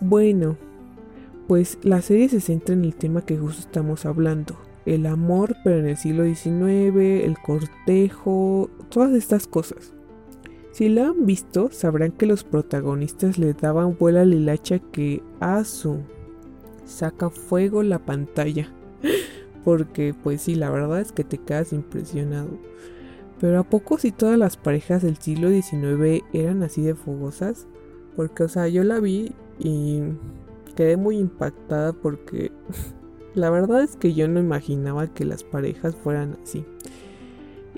Bueno, 0.00 0.56
pues 1.48 1.78
la 1.82 2.02
serie 2.02 2.28
se 2.28 2.40
centra 2.40 2.74
en 2.74 2.84
el 2.84 2.94
tema 2.94 3.24
que 3.24 3.36
justo 3.36 3.62
estamos 3.62 4.06
hablando, 4.06 4.56
el 4.86 5.06
amor, 5.06 5.56
pero 5.64 5.78
en 5.78 5.88
el 5.88 5.96
siglo 5.96 6.24
XIX, 6.24 7.24
el 7.24 7.36
cortejo, 7.44 8.70
todas 8.90 9.12
estas 9.12 9.46
cosas. 9.46 9.92
Si 10.72 10.88
la 10.88 11.08
han 11.08 11.26
visto, 11.26 11.70
sabrán 11.72 12.12
que 12.12 12.26
los 12.26 12.44
protagonistas 12.44 13.38
le 13.38 13.52
daban 13.52 13.96
vuela 13.98 14.20
al 14.20 14.32
hilacha 14.32 14.78
que 14.78 15.22
a 15.40 15.64
su 15.64 15.98
saca 16.84 17.30
fuego 17.30 17.82
la 17.82 17.98
pantalla. 17.98 18.72
Porque 19.68 20.14
pues 20.22 20.40
sí, 20.40 20.54
la 20.54 20.70
verdad 20.70 20.98
es 20.98 21.12
que 21.12 21.24
te 21.24 21.36
quedas 21.36 21.74
impresionado. 21.74 22.48
Pero 23.38 23.60
¿a 23.60 23.64
poco 23.64 23.98
si 23.98 24.12
todas 24.12 24.38
las 24.38 24.56
parejas 24.56 25.02
del 25.02 25.18
siglo 25.18 25.50
XIX 25.50 26.24
eran 26.32 26.62
así 26.62 26.80
de 26.80 26.94
fogosas? 26.94 27.66
Porque, 28.16 28.44
o 28.44 28.48
sea, 28.48 28.66
yo 28.68 28.82
la 28.82 28.98
vi 28.98 29.34
y 29.58 30.00
quedé 30.74 30.96
muy 30.96 31.18
impactada 31.18 31.92
porque 31.92 32.50
la 33.34 33.50
verdad 33.50 33.82
es 33.82 33.96
que 33.96 34.14
yo 34.14 34.26
no 34.26 34.40
imaginaba 34.40 35.06
que 35.06 35.26
las 35.26 35.44
parejas 35.44 35.94
fueran 35.96 36.38
así. 36.42 36.64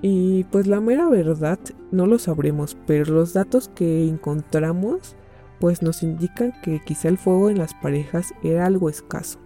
Y 0.00 0.44
pues 0.44 0.68
la 0.68 0.80
mera 0.80 1.08
verdad 1.08 1.58
no 1.90 2.06
lo 2.06 2.20
sabremos, 2.20 2.76
pero 2.86 3.12
los 3.12 3.32
datos 3.32 3.68
que 3.68 4.06
encontramos 4.06 5.16
pues 5.58 5.82
nos 5.82 6.04
indican 6.04 6.52
que 6.62 6.80
quizá 6.84 7.08
el 7.08 7.18
fuego 7.18 7.50
en 7.50 7.58
las 7.58 7.74
parejas 7.74 8.32
era 8.44 8.66
algo 8.66 8.88
escaso. 8.88 9.40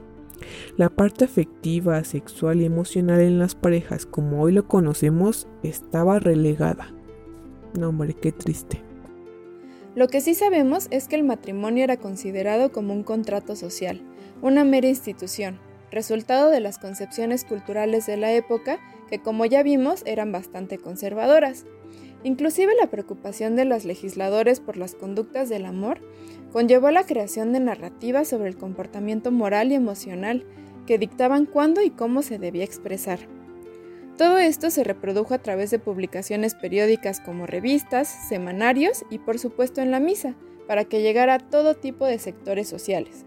La 0.77 0.89
parte 0.89 1.25
afectiva, 1.25 2.03
sexual 2.05 2.61
y 2.61 2.65
emocional 2.65 3.21
en 3.21 3.39
las 3.39 3.55
parejas 3.55 4.07
como 4.07 4.43
hoy 4.43 4.53
lo 4.53 4.67
conocemos 4.69 5.47
estaba 5.63 6.19
relegada. 6.19 6.93
No, 7.79 7.89
hombre, 7.89 8.15
qué 8.15 8.33
triste. 8.33 8.83
Lo 9.95 10.09
que 10.09 10.21
sí 10.21 10.35
sabemos 10.35 10.89
es 10.91 11.07
que 11.07 11.17
el 11.17 11.23
matrimonio 11.23 11.85
era 11.85 11.97
considerado 11.97 12.73
como 12.73 12.93
un 12.93 13.05
contrato 13.05 13.55
social, 13.55 14.03
una 14.43 14.65
mera 14.65 14.89
institución, 14.89 15.61
resultado 15.93 16.51
de 16.51 16.61
las 16.61 16.79
concepciones 16.79 17.45
culturales 17.45 18.07
de 18.07 18.17
la 18.17 18.33
época 18.33 18.81
que 19.09 19.21
como 19.21 19.47
ya 19.47 19.63
vimos 19.63 20.03
eran 20.07 20.33
bastante 20.33 20.79
conservadoras. 20.79 21.65
Inclusive 22.25 22.75
la 22.81 22.89
preocupación 22.89 23.55
de 23.55 23.67
los 23.67 23.85
legisladores 23.85 24.59
por 24.59 24.79
las 24.79 24.95
conductas 24.95 25.49
del 25.51 25.67
amor 25.67 26.01
conllevó 26.53 26.91
la 26.91 27.05
creación 27.05 27.53
de 27.53 27.61
narrativas 27.61 28.29
sobre 28.29 28.49
el 28.49 28.57
comportamiento 28.57 29.31
moral 29.31 29.71
y 29.71 29.75
emocional 29.75 30.45
que 30.87 30.99
dictaban 30.99 31.47
cuándo 31.47 31.83
y 31.83 31.91
cómo 31.91 32.23
se 32.23 32.39
debía 32.39 32.65
expresar. 32.65 33.21
Todo 34.17 34.39
esto 34.39 34.71
se 34.71 34.85
reprodujo 34.85 35.35
a 35.35 35.43
través 35.43 35.71
de 35.71 35.79
publicaciones 35.79 36.55
periódicas 36.55 37.21
como 37.21 37.47
revistas, 37.47 38.09
semanarios 38.29 39.05
y 39.11 39.19
por 39.19 39.39
supuesto 39.39 39.83
en 39.83 39.91
la 39.91 40.01
misa, 40.01 40.35
para 40.67 40.85
que 40.85 41.03
llegara 41.03 41.35
a 41.35 41.39
todo 41.39 41.75
tipo 41.75 42.07
de 42.07 42.19
sectores 42.19 42.69
sociales. 42.69 43.27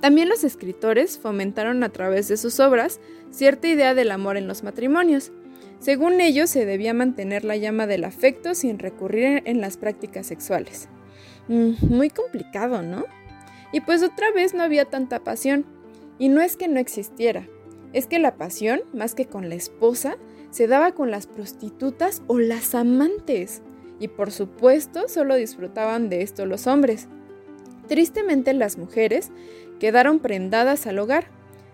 También 0.00 0.28
los 0.28 0.44
escritores 0.44 1.18
fomentaron 1.18 1.82
a 1.82 1.90
través 1.90 2.28
de 2.28 2.38
sus 2.38 2.60
obras 2.60 3.00
cierta 3.30 3.68
idea 3.68 3.94
del 3.94 4.10
amor 4.10 4.38
en 4.38 4.48
los 4.48 4.62
matrimonios. 4.62 5.32
Según 5.80 6.20
ellos, 6.20 6.50
se 6.50 6.66
debía 6.66 6.92
mantener 6.92 7.42
la 7.42 7.56
llama 7.56 7.86
del 7.86 8.04
afecto 8.04 8.54
sin 8.54 8.78
recurrir 8.78 9.42
en 9.46 9.62
las 9.62 9.78
prácticas 9.78 10.26
sexuales. 10.26 10.88
Mm, 11.48 11.72
muy 11.88 12.10
complicado, 12.10 12.82
¿no? 12.82 13.06
Y 13.72 13.80
pues 13.80 14.02
otra 14.02 14.30
vez 14.30 14.52
no 14.52 14.62
había 14.62 14.84
tanta 14.84 15.24
pasión. 15.24 15.64
Y 16.18 16.28
no 16.28 16.42
es 16.42 16.58
que 16.58 16.68
no 16.68 16.78
existiera, 16.78 17.48
es 17.94 18.06
que 18.06 18.18
la 18.18 18.36
pasión, 18.36 18.82
más 18.92 19.14
que 19.14 19.24
con 19.24 19.48
la 19.48 19.54
esposa, 19.54 20.18
se 20.50 20.66
daba 20.66 20.92
con 20.92 21.10
las 21.10 21.26
prostitutas 21.26 22.22
o 22.26 22.38
las 22.38 22.74
amantes. 22.74 23.62
Y 23.98 24.08
por 24.08 24.30
supuesto, 24.30 25.08
solo 25.08 25.34
disfrutaban 25.36 26.10
de 26.10 26.20
esto 26.20 26.44
los 26.44 26.66
hombres. 26.66 27.08
Tristemente 27.88 28.52
las 28.52 28.76
mujeres 28.76 29.30
quedaron 29.78 30.18
prendadas 30.18 30.86
al 30.86 30.98
hogar, 30.98 31.28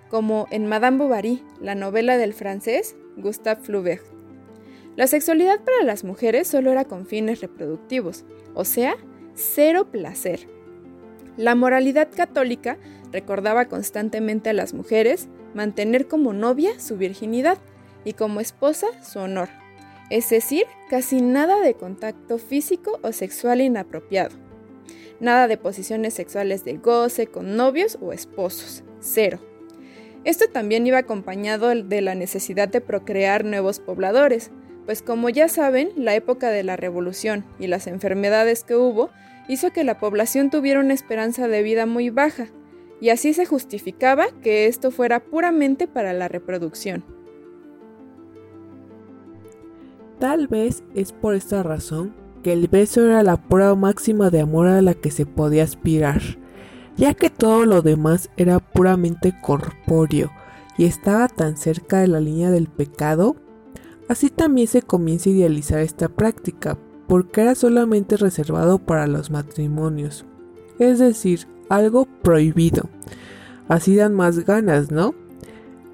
como 0.08 0.46
en 0.52 0.66
Madame 0.66 0.98
Bovary, 0.98 1.42
la 1.60 1.74
novela 1.74 2.16
del 2.16 2.34
francés 2.34 2.94
Gustave 3.16 3.62
Flaubert. 3.62 4.04
La 4.96 5.06
sexualidad 5.06 5.60
para 5.62 5.84
las 5.84 6.04
mujeres 6.04 6.48
solo 6.48 6.70
era 6.70 6.84
con 6.84 7.06
fines 7.06 7.40
reproductivos, 7.40 8.24
o 8.54 8.64
sea, 8.64 8.96
cero 9.34 9.88
placer. 9.90 10.48
La 11.36 11.54
moralidad 11.54 12.08
católica 12.14 12.78
recordaba 13.12 13.66
constantemente 13.66 14.50
a 14.50 14.54
las 14.54 14.72
mujeres 14.72 15.28
mantener 15.54 16.08
como 16.08 16.32
novia 16.32 16.80
su 16.80 16.96
virginidad 16.96 17.58
y 18.04 18.14
como 18.14 18.40
esposa 18.40 18.86
su 19.02 19.18
honor, 19.18 19.48
es 20.10 20.30
decir, 20.30 20.64
casi 20.88 21.20
nada 21.20 21.60
de 21.60 21.74
contacto 21.74 22.38
físico 22.38 22.98
o 23.02 23.12
sexual 23.12 23.60
inapropiado, 23.60 24.36
nada 25.20 25.48
de 25.48 25.58
posiciones 25.58 26.14
sexuales 26.14 26.64
de 26.64 26.78
goce 26.78 27.26
con 27.26 27.56
novios 27.56 27.98
o 28.00 28.12
esposos, 28.12 28.82
cero. 29.00 29.40
Esto 30.26 30.46
también 30.52 30.84
iba 30.88 30.98
acompañado 30.98 31.68
de 31.72 32.00
la 32.00 32.16
necesidad 32.16 32.68
de 32.68 32.80
procrear 32.80 33.44
nuevos 33.44 33.78
pobladores, 33.78 34.50
pues 34.84 35.00
como 35.00 35.28
ya 35.28 35.48
saben, 35.48 35.90
la 35.94 36.16
época 36.16 36.50
de 36.50 36.64
la 36.64 36.74
revolución 36.74 37.44
y 37.60 37.68
las 37.68 37.86
enfermedades 37.86 38.64
que 38.64 38.74
hubo 38.74 39.10
hizo 39.48 39.70
que 39.70 39.84
la 39.84 40.00
población 40.00 40.50
tuviera 40.50 40.80
una 40.80 40.94
esperanza 40.94 41.46
de 41.46 41.62
vida 41.62 41.86
muy 41.86 42.10
baja, 42.10 42.48
y 43.00 43.10
así 43.10 43.34
se 43.34 43.46
justificaba 43.46 44.26
que 44.42 44.66
esto 44.66 44.90
fuera 44.90 45.20
puramente 45.20 45.86
para 45.86 46.12
la 46.12 46.26
reproducción. 46.26 47.04
Tal 50.18 50.48
vez 50.48 50.82
es 50.96 51.12
por 51.12 51.36
esta 51.36 51.62
razón 51.62 52.16
que 52.42 52.52
el 52.52 52.66
beso 52.66 53.06
era 53.06 53.22
la 53.22 53.36
prueba 53.36 53.76
máxima 53.76 54.30
de 54.30 54.40
amor 54.40 54.66
a 54.66 54.82
la 54.82 54.94
que 54.94 55.12
se 55.12 55.24
podía 55.24 55.62
aspirar, 55.62 56.20
ya 56.96 57.14
que 57.14 57.30
todo 57.30 57.66
lo 57.66 57.82
demás 57.82 58.30
era 58.36 58.58
puramente 58.58 59.34
corpóreo 59.40 60.30
y 60.78 60.84
estaba 60.84 61.28
tan 61.28 61.56
cerca 61.56 62.00
de 62.00 62.08
la 62.08 62.20
línea 62.20 62.50
del 62.50 62.68
pecado, 62.68 63.36
así 64.08 64.30
también 64.30 64.68
se 64.68 64.82
comienza 64.82 65.30
a 65.30 65.32
idealizar 65.32 65.80
esta 65.80 66.08
práctica, 66.08 66.78
porque 67.08 67.42
era 67.42 67.54
solamente 67.54 68.16
reservado 68.16 68.78
para 68.78 69.06
los 69.06 69.30
matrimonios, 69.30 70.24
es 70.78 70.98
decir, 70.98 71.46
algo 71.68 72.06
prohibido. 72.22 72.88
Así 73.68 73.96
dan 73.96 74.14
más 74.14 74.44
ganas, 74.44 74.90
¿no? 74.90 75.14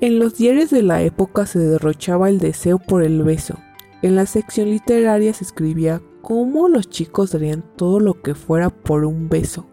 En 0.01 0.19
los 0.19 0.37
diarios 0.37 0.71
de 0.71 0.83
la 0.83 1.03
época 1.03 1.47
se 1.47 1.59
derrochaba 1.59 2.29
el 2.29 2.39
deseo 2.39 2.79
por 2.79 3.03
el 3.03 3.23
beso. 3.23 3.59
En 4.03 4.17
la 4.17 4.27
sección 4.27 4.69
literaria 4.69 5.33
se 5.33 5.45
escribía 5.45 6.03
cómo 6.23 6.69
los 6.69 6.91
chicos 6.91 7.33
darían 7.33 7.65
todo 7.77 8.01
lo 8.01 8.21
que 8.21 8.35
fuera 8.35 8.71
por 8.71 9.05
un 9.05 9.29
beso, 9.29 9.67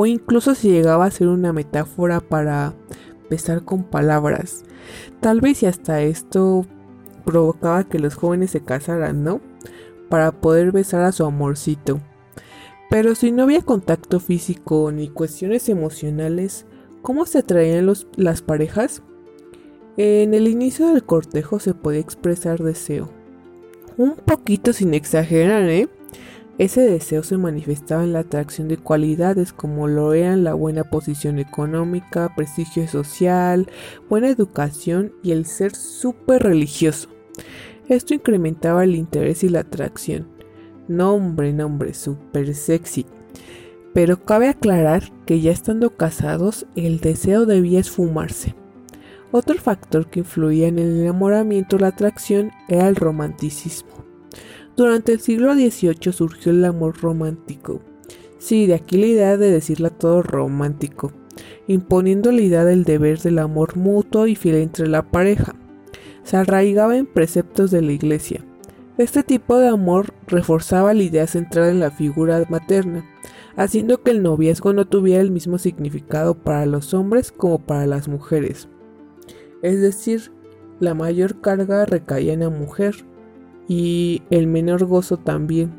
o 0.00 0.06
incluso 0.06 0.54
se 0.54 0.70
llegaba 0.70 1.04
a 1.04 1.10
ser 1.10 1.28
una 1.28 1.52
metáfora 1.52 2.20
para 2.20 2.72
besar 3.28 3.66
con 3.66 3.84
palabras. 3.84 4.64
Tal 5.20 5.42
vez 5.42 5.62
y 5.62 5.66
hasta 5.66 6.00
esto 6.00 6.64
provocaba 7.26 7.84
que 7.84 7.98
los 7.98 8.14
jóvenes 8.14 8.52
se 8.52 8.64
casaran, 8.64 9.24
¿no? 9.24 9.42
Para 10.08 10.32
poder 10.32 10.72
besar 10.72 11.02
a 11.02 11.12
su 11.12 11.26
amorcito. 11.26 12.00
Pero 12.88 13.14
si 13.14 13.30
no 13.30 13.42
había 13.42 13.60
contacto 13.60 14.20
físico 14.20 14.90
ni 14.90 15.10
cuestiones 15.10 15.68
emocionales, 15.68 16.64
¿cómo 17.02 17.26
se 17.26 17.40
atraían 17.40 17.92
las 18.16 18.40
parejas? 18.40 19.02
En 19.98 20.32
el 20.32 20.48
inicio 20.48 20.88
del 20.88 21.04
cortejo 21.04 21.60
se 21.60 21.74
podía 21.74 22.00
expresar 22.00 22.62
deseo. 22.62 23.10
Un 23.98 24.14
poquito 24.16 24.72
sin 24.72 24.94
exagerar, 24.94 25.68
¿eh? 25.68 25.90
Ese 26.60 26.82
deseo 26.82 27.22
se 27.22 27.38
manifestaba 27.38 28.04
en 28.04 28.12
la 28.12 28.18
atracción 28.18 28.68
de 28.68 28.76
cualidades 28.76 29.54
como 29.54 29.88
lo 29.88 30.12
eran 30.12 30.44
la 30.44 30.52
buena 30.52 30.84
posición 30.84 31.38
económica, 31.38 32.34
prestigio 32.36 32.86
social, 32.86 33.66
buena 34.10 34.28
educación 34.28 35.14
y 35.22 35.32
el 35.32 35.46
ser 35.46 35.74
súper 35.74 36.42
religioso. 36.42 37.08
Esto 37.88 38.12
incrementaba 38.12 38.84
el 38.84 38.94
interés 38.94 39.42
y 39.42 39.48
la 39.48 39.60
atracción. 39.60 40.28
Nombre, 40.86 41.54
nombre, 41.54 41.94
súper 41.94 42.54
sexy. 42.54 43.06
Pero 43.94 44.22
cabe 44.26 44.48
aclarar 44.48 45.04
que 45.24 45.40
ya 45.40 45.52
estando 45.52 45.96
casados, 45.96 46.66
el 46.76 47.00
deseo 47.00 47.46
debía 47.46 47.80
esfumarse. 47.80 48.54
Otro 49.32 49.54
factor 49.54 50.10
que 50.10 50.18
influía 50.18 50.68
en 50.68 50.78
el 50.78 51.00
enamoramiento 51.00 51.76
o 51.76 51.78
la 51.78 51.86
atracción 51.86 52.50
era 52.68 52.86
el 52.86 52.96
romanticismo. 52.96 54.09
Durante 54.76 55.12
el 55.12 55.20
siglo 55.20 55.54
XVIII 55.54 56.12
surgió 56.12 56.52
el 56.52 56.64
amor 56.64 56.96
romántico. 57.00 57.80
Sí, 58.38 58.66
de 58.66 58.74
aquí 58.74 58.96
la 58.96 59.06
idea 59.06 59.36
de 59.36 59.50
decirla 59.50 59.90
todo 59.90 60.22
romántico, 60.22 61.12
imponiendo 61.66 62.32
la 62.32 62.40
idea 62.40 62.64
del 62.64 62.84
deber 62.84 63.18
del 63.20 63.38
amor 63.38 63.76
mutuo 63.76 64.26
y 64.26 64.34
fiel 64.34 64.56
entre 64.56 64.88
la 64.88 65.02
pareja. 65.02 65.54
Se 66.22 66.36
arraigaba 66.36 66.96
en 66.96 67.06
preceptos 67.06 67.70
de 67.70 67.82
la 67.82 67.92
iglesia. 67.92 68.44
Este 68.96 69.22
tipo 69.22 69.58
de 69.58 69.68
amor 69.68 70.14
reforzaba 70.26 70.94
la 70.94 71.02
idea 71.02 71.26
centrada 71.26 71.70
en 71.70 71.80
la 71.80 71.90
figura 71.90 72.44
materna, 72.48 73.04
haciendo 73.56 74.02
que 74.02 74.10
el 74.10 74.22
noviazgo 74.22 74.72
no 74.72 74.86
tuviera 74.86 75.20
el 75.20 75.30
mismo 75.30 75.58
significado 75.58 76.34
para 76.34 76.66
los 76.66 76.94
hombres 76.94 77.32
como 77.32 77.58
para 77.58 77.86
las 77.86 78.08
mujeres. 78.08 78.68
Es 79.62 79.80
decir, 79.80 80.32
la 80.80 80.94
mayor 80.94 81.40
carga 81.40 81.84
recaía 81.84 82.32
en 82.32 82.40
la 82.40 82.50
mujer, 82.50 83.04
y 83.70 84.22
el 84.30 84.48
menor 84.48 84.84
gozo 84.84 85.16
también. 85.16 85.70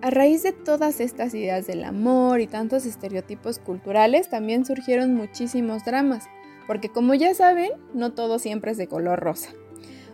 A 0.00 0.08
raíz 0.08 0.42
de 0.42 0.52
todas 0.52 0.98
estas 0.98 1.34
ideas 1.34 1.66
del 1.66 1.84
amor 1.84 2.40
y 2.40 2.46
tantos 2.46 2.86
estereotipos 2.86 3.58
culturales, 3.58 4.30
también 4.30 4.64
surgieron 4.64 5.14
muchísimos 5.14 5.84
dramas, 5.84 6.24
porque 6.66 6.88
como 6.88 7.12
ya 7.12 7.34
saben, 7.34 7.70
no 7.92 8.14
todo 8.14 8.38
siempre 8.38 8.70
es 8.70 8.78
de 8.78 8.86
color 8.86 9.20
rosa. 9.20 9.50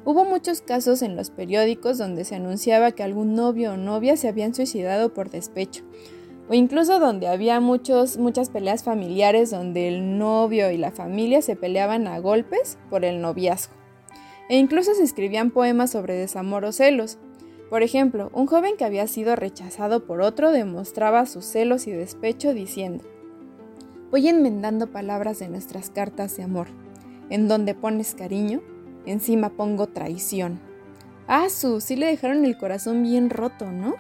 Hubo 0.05 0.25
muchos 0.25 0.61
casos 0.61 1.03
en 1.03 1.15
los 1.15 1.31
periódicos 1.31 1.99
donde 1.99 2.25
se 2.25 2.35
anunciaba 2.35 2.91
que 2.91 3.05
algún 3.05 3.35
novio 3.35 3.75
o 3.75 3.77
novia 3.77 4.17
se 4.17 4.27
habían 4.27 4.53
suicidado 4.53 5.15
por 5.15 5.31
despecho, 5.31 5.85
o 6.49 6.55
incluso 6.55 6.99
donde 6.99 7.29
había 7.29 7.61
muchos, 7.61 8.19
muchas 8.19 8.51
peleas 8.51 8.83
familiares 8.83 9.53
donde 9.53 9.87
el 9.87 10.19
novio 10.19 10.73
y 10.73 10.79
la 10.79 10.91
familia 10.91 11.43
se 11.43 11.55
peleaban 11.55 12.09
a 12.09 12.19
golpes 12.19 12.77
por 12.91 13.05
el 13.05 13.21
noviazgo 13.21 13.78
e 14.49 14.57
incluso 14.57 14.95
se 14.95 15.03
escribían 15.03 15.51
poemas 15.51 15.91
sobre 15.91 16.15
desamor 16.15 16.65
o 16.65 16.73
celos. 16.73 17.19
Por 17.71 17.83
ejemplo, 17.83 18.31
un 18.33 18.47
joven 18.47 18.77
que 18.77 18.85
había 18.85 19.07
sido 19.07 19.37
rechazado 19.37 20.07
por 20.07 20.23
otro 20.23 20.53
demostraba 20.53 21.27
sus 21.27 21.45
celos 21.45 21.87
y 21.87 21.93
despecho 21.93 22.55
diciendo, 22.55 23.05
Voy 24.11 24.27
enmendando 24.27 24.87
palabras 24.87 25.39
de 25.39 25.49
nuestras 25.49 25.91
cartas 25.91 26.35
de 26.37 26.43
amor. 26.43 26.69
En 27.29 27.47
donde 27.47 27.75
pones 27.75 28.15
cariño, 28.15 28.63
encima 29.05 29.51
pongo 29.51 29.87
traición. 29.87 30.61
Ah, 31.27 31.51
su, 31.51 31.83
sí 31.83 31.95
le 31.95 32.07
dejaron 32.07 32.47
el 32.47 32.57
corazón 32.57 33.03
bien 33.03 33.29
roto, 33.29 33.71
¿no? 33.71 33.97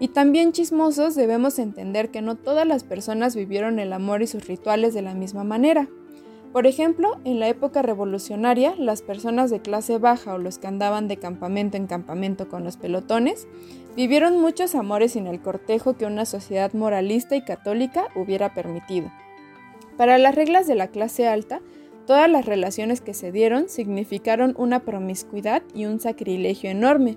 Y 0.00 0.08
también 0.08 0.50
chismosos 0.50 1.14
debemos 1.14 1.60
entender 1.60 2.10
que 2.10 2.20
no 2.20 2.34
todas 2.34 2.66
las 2.66 2.82
personas 2.82 3.36
vivieron 3.36 3.78
el 3.78 3.92
amor 3.92 4.22
y 4.22 4.26
sus 4.26 4.48
rituales 4.48 4.92
de 4.92 5.02
la 5.02 5.14
misma 5.14 5.44
manera. 5.44 5.88
Por 6.52 6.66
ejemplo, 6.66 7.20
en 7.24 7.38
la 7.38 7.48
época 7.48 7.80
revolucionaria, 7.80 8.74
las 8.76 9.02
personas 9.02 9.50
de 9.50 9.60
clase 9.60 9.98
baja 9.98 10.34
o 10.34 10.38
los 10.38 10.58
que 10.58 10.66
andaban 10.66 11.06
de 11.06 11.16
campamento 11.16 11.76
en 11.76 11.86
campamento 11.86 12.48
con 12.48 12.64
los 12.64 12.76
pelotones 12.76 13.46
vivieron 13.94 14.40
muchos 14.40 14.74
amores 14.74 15.12
sin 15.12 15.28
el 15.28 15.40
cortejo 15.40 15.96
que 15.96 16.06
una 16.06 16.24
sociedad 16.24 16.72
moralista 16.72 17.36
y 17.36 17.44
católica 17.44 18.08
hubiera 18.16 18.52
permitido. 18.52 19.12
Para 19.96 20.18
las 20.18 20.34
reglas 20.34 20.66
de 20.66 20.74
la 20.74 20.88
clase 20.88 21.28
alta, 21.28 21.60
todas 22.04 22.28
las 22.28 22.46
relaciones 22.46 23.00
que 23.00 23.14
se 23.14 23.30
dieron 23.30 23.68
significaron 23.68 24.54
una 24.58 24.80
promiscuidad 24.80 25.62
y 25.72 25.84
un 25.84 26.00
sacrilegio 26.00 26.68
enorme, 26.68 27.16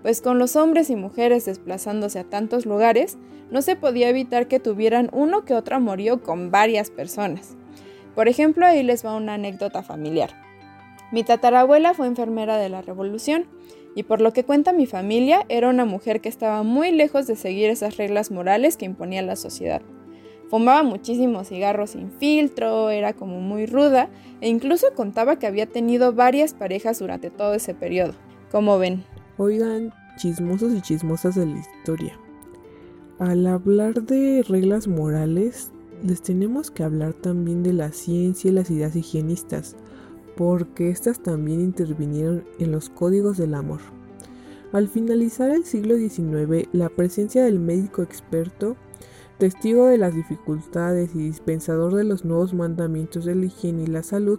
pues 0.00 0.22
con 0.22 0.38
los 0.38 0.56
hombres 0.56 0.88
y 0.88 0.96
mujeres 0.96 1.44
desplazándose 1.44 2.18
a 2.18 2.24
tantos 2.24 2.64
lugares, 2.64 3.18
no 3.50 3.60
se 3.60 3.76
podía 3.76 4.08
evitar 4.08 4.48
que 4.48 4.58
tuvieran 4.58 5.10
uno 5.12 5.44
que 5.44 5.52
otro 5.52 5.76
amorío 5.76 6.22
con 6.22 6.50
varias 6.50 6.90
personas. 6.90 7.58
Por 8.20 8.28
ejemplo, 8.28 8.66
ahí 8.66 8.82
les 8.82 9.02
va 9.02 9.16
una 9.16 9.32
anécdota 9.32 9.82
familiar. 9.82 10.28
Mi 11.10 11.24
tatarabuela 11.24 11.94
fue 11.94 12.06
enfermera 12.06 12.58
de 12.58 12.68
la 12.68 12.82
Revolución 12.82 13.46
y 13.94 14.02
por 14.02 14.20
lo 14.20 14.34
que 14.34 14.44
cuenta 14.44 14.74
mi 14.74 14.84
familia 14.84 15.46
era 15.48 15.70
una 15.70 15.86
mujer 15.86 16.20
que 16.20 16.28
estaba 16.28 16.62
muy 16.62 16.92
lejos 16.92 17.26
de 17.26 17.34
seguir 17.34 17.70
esas 17.70 17.96
reglas 17.96 18.30
morales 18.30 18.76
que 18.76 18.84
imponía 18.84 19.22
la 19.22 19.36
sociedad. 19.36 19.80
Fumaba 20.50 20.82
muchísimos 20.82 21.48
cigarros 21.48 21.92
sin 21.92 22.12
filtro, 22.12 22.90
era 22.90 23.14
como 23.14 23.40
muy 23.40 23.64
ruda 23.64 24.10
e 24.42 24.50
incluso 24.50 24.88
contaba 24.94 25.38
que 25.38 25.46
había 25.46 25.64
tenido 25.64 26.12
varias 26.12 26.52
parejas 26.52 26.98
durante 26.98 27.30
todo 27.30 27.54
ese 27.54 27.72
periodo. 27.72 28.12
Como 28.52 28.78
ven. 28.78 29.02
Oigan, 29.38 29.94
chismosos 30.18 30.74
y 30.74 30.82
chismosas 30.82 31.36
de 31.36 31.46
la 31.46 31.58
historia. 31.58 32.18
Al 33.18 33.46
hablar 33.46 34.02
de 34.02 34.44
reglas 34.46 34.88
morales, 34.88 35.72
les 36.04 36.22
tenemos 36.22 36.70
que 36.70 36.82
hablar 36.82 37.14
también 37.14 37.62
de 37.62 37.72
la 37.72 37.92
ciencia 37.92 38.50
y 38.50 38.54
las 38.54 38.70
ideas 38.70 38.96
higienistas, 38.96 39.76
porque 40.36 40.90
estas 40.90 41.22
también 41.22 41.60
intervinieron 41.60 42.44
en 42.58 42.72
los 42.72 42.88
códigos 42.88 43.36
del 43.36 43.54
amor. 43.54 43.80
Al 44.72 44.88
finalizar 44.88 45.50
el 45.50 45.64
siglo 45.64 45.96
XIX, 45.96 46.68
la 46.72 46.88
presencia 46.88 47.44
del 47.44 47.58
médico 47.58 48.02
experto, 48.02 48.76
testigo 49.38 49.86
de 49.86 49.98
las 49.98 50.14
dificultades 50.14 51.14
y 51.14 51.18
dispensador 51.18 51.94
de 51.94 52.04
los 52.04 52.24
nuevos 52.24 52.54
mandamientos 52.54 53.24
de 53.24 53.34
la 53.34 53.46
higiene 53.46 53.82
y 53.82 53.86
la 53.86 54.02
salud, 54.02 54.38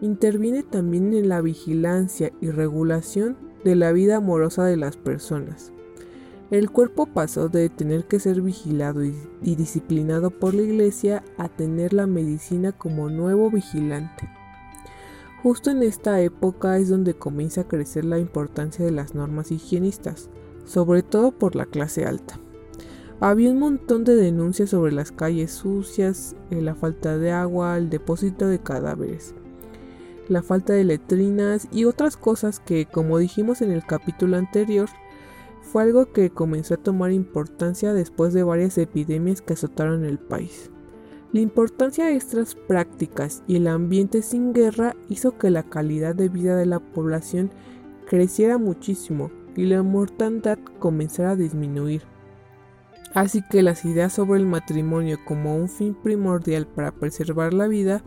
interviene 0.00 0.62
también 0.62 1.12
en 1.14 1.28
la 1.28 1.40
vigilancia 1.40 2.32
y 2.40 2.50
regulación 2.50 3.36
de 3.64 3.76
la 3.76 3.92
vida 3.92 4.16
amorosa 4.16 4.64
de 4.64 4.76
las 4.76 4.96
personas. 4.96 5.72
El 6.52 6.70
cuerpo 6.70 7.06
pasó 7.06 7.48
de 7.48 7.70
tener 7.70 8.04
que 8.04 8.20
ser 8.20 8.42
vigilado 8.42 9.02
y, 9.02 9.14
disciplinado 9.40 10.30
por 10.30 10.52
la 10.52 10.60
iglesia 10.60 11.24
a 11.38 11.48
tener 11.48 11.94
la 11.94 12.06
medicina 12.06 12.72
como 12.72 13.08
nuevo 13.08 13.50
vigilante. 13.50 14.28
Justo 15.42 15.70
en 15.70 15.82
esta 15.82 16.20
época 16.20 16.76
es 16.76 16.90
donde 16.90 17.14
comienza 17.14 17.62
a 17.62 17.68
crecer 17.68 18.04
la 18.04 18.18
importancia 18.18 18.84
de 18.84 18.90
las 18.90 19.14
normas 19.14 19.50
higienistas, 19.50 20.28
sobre 20.66 21.02
todo 21.02 21.32
por 21.32 21.56
la 21.56 21.64
clase 21.64 22.04
alta. 22.04 22.38
Había 23.18 23.50
un 23.50 23.58
montón 23.58 24.04
de 24.04 24.14
denuncias 24.14 24.68
sobre 24.68 24.92
las 24.92 25.10
calles 25.10 25.52
sucias, 25.52 26.36
eh, 26.50 26.60
la 26.60 26.74
falta 26.74 27.16
de 27.16 27.32
agua, 27.32 27.78
el 27.78 27.88
depósito 27.88 28.46
de 28.46 28.58
cadáveres, 28.58 29.34
la 30.28 30.42
falta 30.42 30.74
de 30.74 30.84
letrinas 30.84 31.66
y 31.72 31.86
otras 31.86 32.18
cosas 32.18 32.60
que, 32.60 32.84
como 32.84 33.16
dijimos 33.16 33.62
en 33.62 33.72
el 33.72 33.86
capítulo 33.86 34.36
anterior, 34.36 34.90
fue 35.62 35.84
algo 35.84 36.12
que 36.12 36.30
comenzó 36.30 36.74
a 36.74 36.76
tomar 36.76 37.12
importancia 37.12 37.94
después 37.94 38.34
de 38.34 38.42
varias 38.42 38.76
epidemias 38.78 39.40
que 39.40 39.54
azotaron 39.54 40.04
el 40.04 40.18
país. 40.18 40.70
La 41.32 41.40
importancia 41.40 42.04
de 42.04 42.16
estas 42.16 42.54
prácticas 42.54 43.42
y 43.46 43.56
el 43.56 43.66
ambiente 43.66 44.20
sin 44.20 44.52
guerra 44.52 44.94
hizo 45.08 45.38
que 45.38 45.50
la 45.50 45.62
calidad 45.62 46.14
de 46.14 46.28
vida 46.28 46.56
de 46.56 46.66
la 46.66 46.78
población 46.78 47.50
creciera 48.06 48.58
muchísimo 48.58 49.30
y 49.56 49.64
la 49.64 49.82
mortandad 49.82 50.58
comenzara 50.78 51.30
a 51.30 51.36
disminuir. 51.36 52.02
Así 53.14 53.42
que 53.50 53.62
las 53.62 53.84
ideas 53.86 54.12
sobre 54.12 54.40
el 54.40 54.46
matrimonio 54.46 55.18
como 55.24 55.56
un 55.56 55.70
fin 55.70 55.94
primordial 55.94 56.66
para 56.66 56.92
preservar 56.92 57.54
la 57.54 57.66
vida 57.66 58.02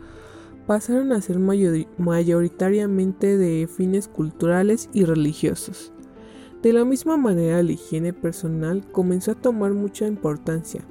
pasaron 0.68 1.12
a 1.12 1.22
ser 1.22 1.40
mayoritariamente 1.40 3.38
de 3.38 3.68
fines 3.68 4.08
culturales 4.08 4.90
y 4.94 5.06
religiosos. 5.06 5.95
De 6.66 6.74
la 6.74 6.84
misma 6.84 7.16
manera, 7.16 7.62
la 7.62 7.74
higiene 7.74 8.12
personal 8.12 8.84
comenzó 8.92 9.34
a 9.34 9.36
tomar 9.36 9.74
mucha 9.74 10.08
importancia, 10.08 10.82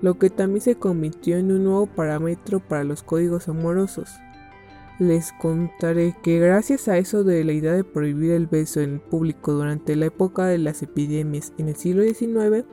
lo 0.00 0.16
que 0.16 0.30
también 0.30 0.60
se 0.60 0.76
convirtió 0.76 1.36
en 1.36 1.50
un 1.50 1.64
nuevo 1.64 1.86
parámetro 1.86 2.60
para 2.60 2.84
los 2.84 3.02
códigos 3.02 3.48
amorosos. 3.48 4.10
les 5.00 5.32
contaré 5.32 6.14
que 6.22 6.38
gracias 6.38 6.86
a 6.86 6.98
eso 6.98 7.24
de 7.24 7.42
la 7.42 7.52
idea 7.52 7.72
de 7.72 7.82
prohibir 7.82 8.30
el 8.30 8.46
beso 8.46 8.80
en 8.80 9.00
público 9.00 9.52
durante 9.52 9.96
la 9.96 10.06
época 10.06 10.46
de 10.46 10.58
las 10.58 10.84
epidemias 10.84 11.52
en 11.58 11.68
el 11.68 11.74
siglo 11.74 12.04
XIX, 12.04 12.64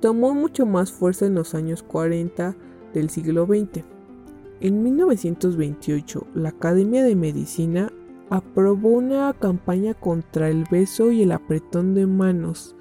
tomó 0.00 0.34
mucho 0.34 0.66
más 0.66 0.90
fuerza 0.90 1.24
en 1.26 1.36
los 1.36 1.54
años 1.54 1.84
40 1.84 2.56
del 2.94 3.10
siglo 3.10 3.46
XX. 3.46 3.84
En 4.60 4.82
1928, 4.82 6.26
la 6.34 6.48
Academia 6.48 7.04
de 7.04 7.14
Medicina 7.14 7.92
aprobó 8.30 8.90
una 8.90 9.32
campaña 9.32 9.94
contra 9.94 10.48
el 10.48 10.64
beso 10.70 11.10
y 11.10 11.22
el 11.22 11.32
apretón 11.32 11.94
de 11.94 12.06
manos, 12.06 12.76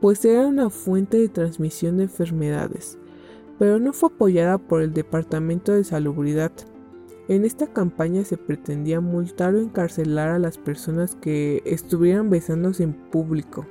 pues 0.00 0.24
era 0.24 0.46
una 0.46 0.70
fuente 0.70 1.18
de 1.18 1.28
transmisión 1.28 1.96
de 1.96 2.04
enfermedades, 2.04 2.98
pero 3.58 3.78
no 3.78 3.92
fue 3.92 4.10
apoyada 4.10 4.58
por 4.58 4.82
el 4.82 4.92
Departamento 4.92 5.72
de 5.72 5.84
Salubridad. 5.84 6.52
En 7.28 7.44
esta 7.44 7.68
campaña 7.68 8.24
se 8.24 8.36
pretendía 8.36 9.00
multar 9.00 9.54
o 9.54 9.60
encarcelar 9.60 10.30
a 10.30 10.38
las 10.38 10.58
personas 10.58 11.14
que 11.14 11.62
estuvieran 11.64 12.30
besándose 12.30 12.82
en 12.82 12.92
público. 12.92 13.66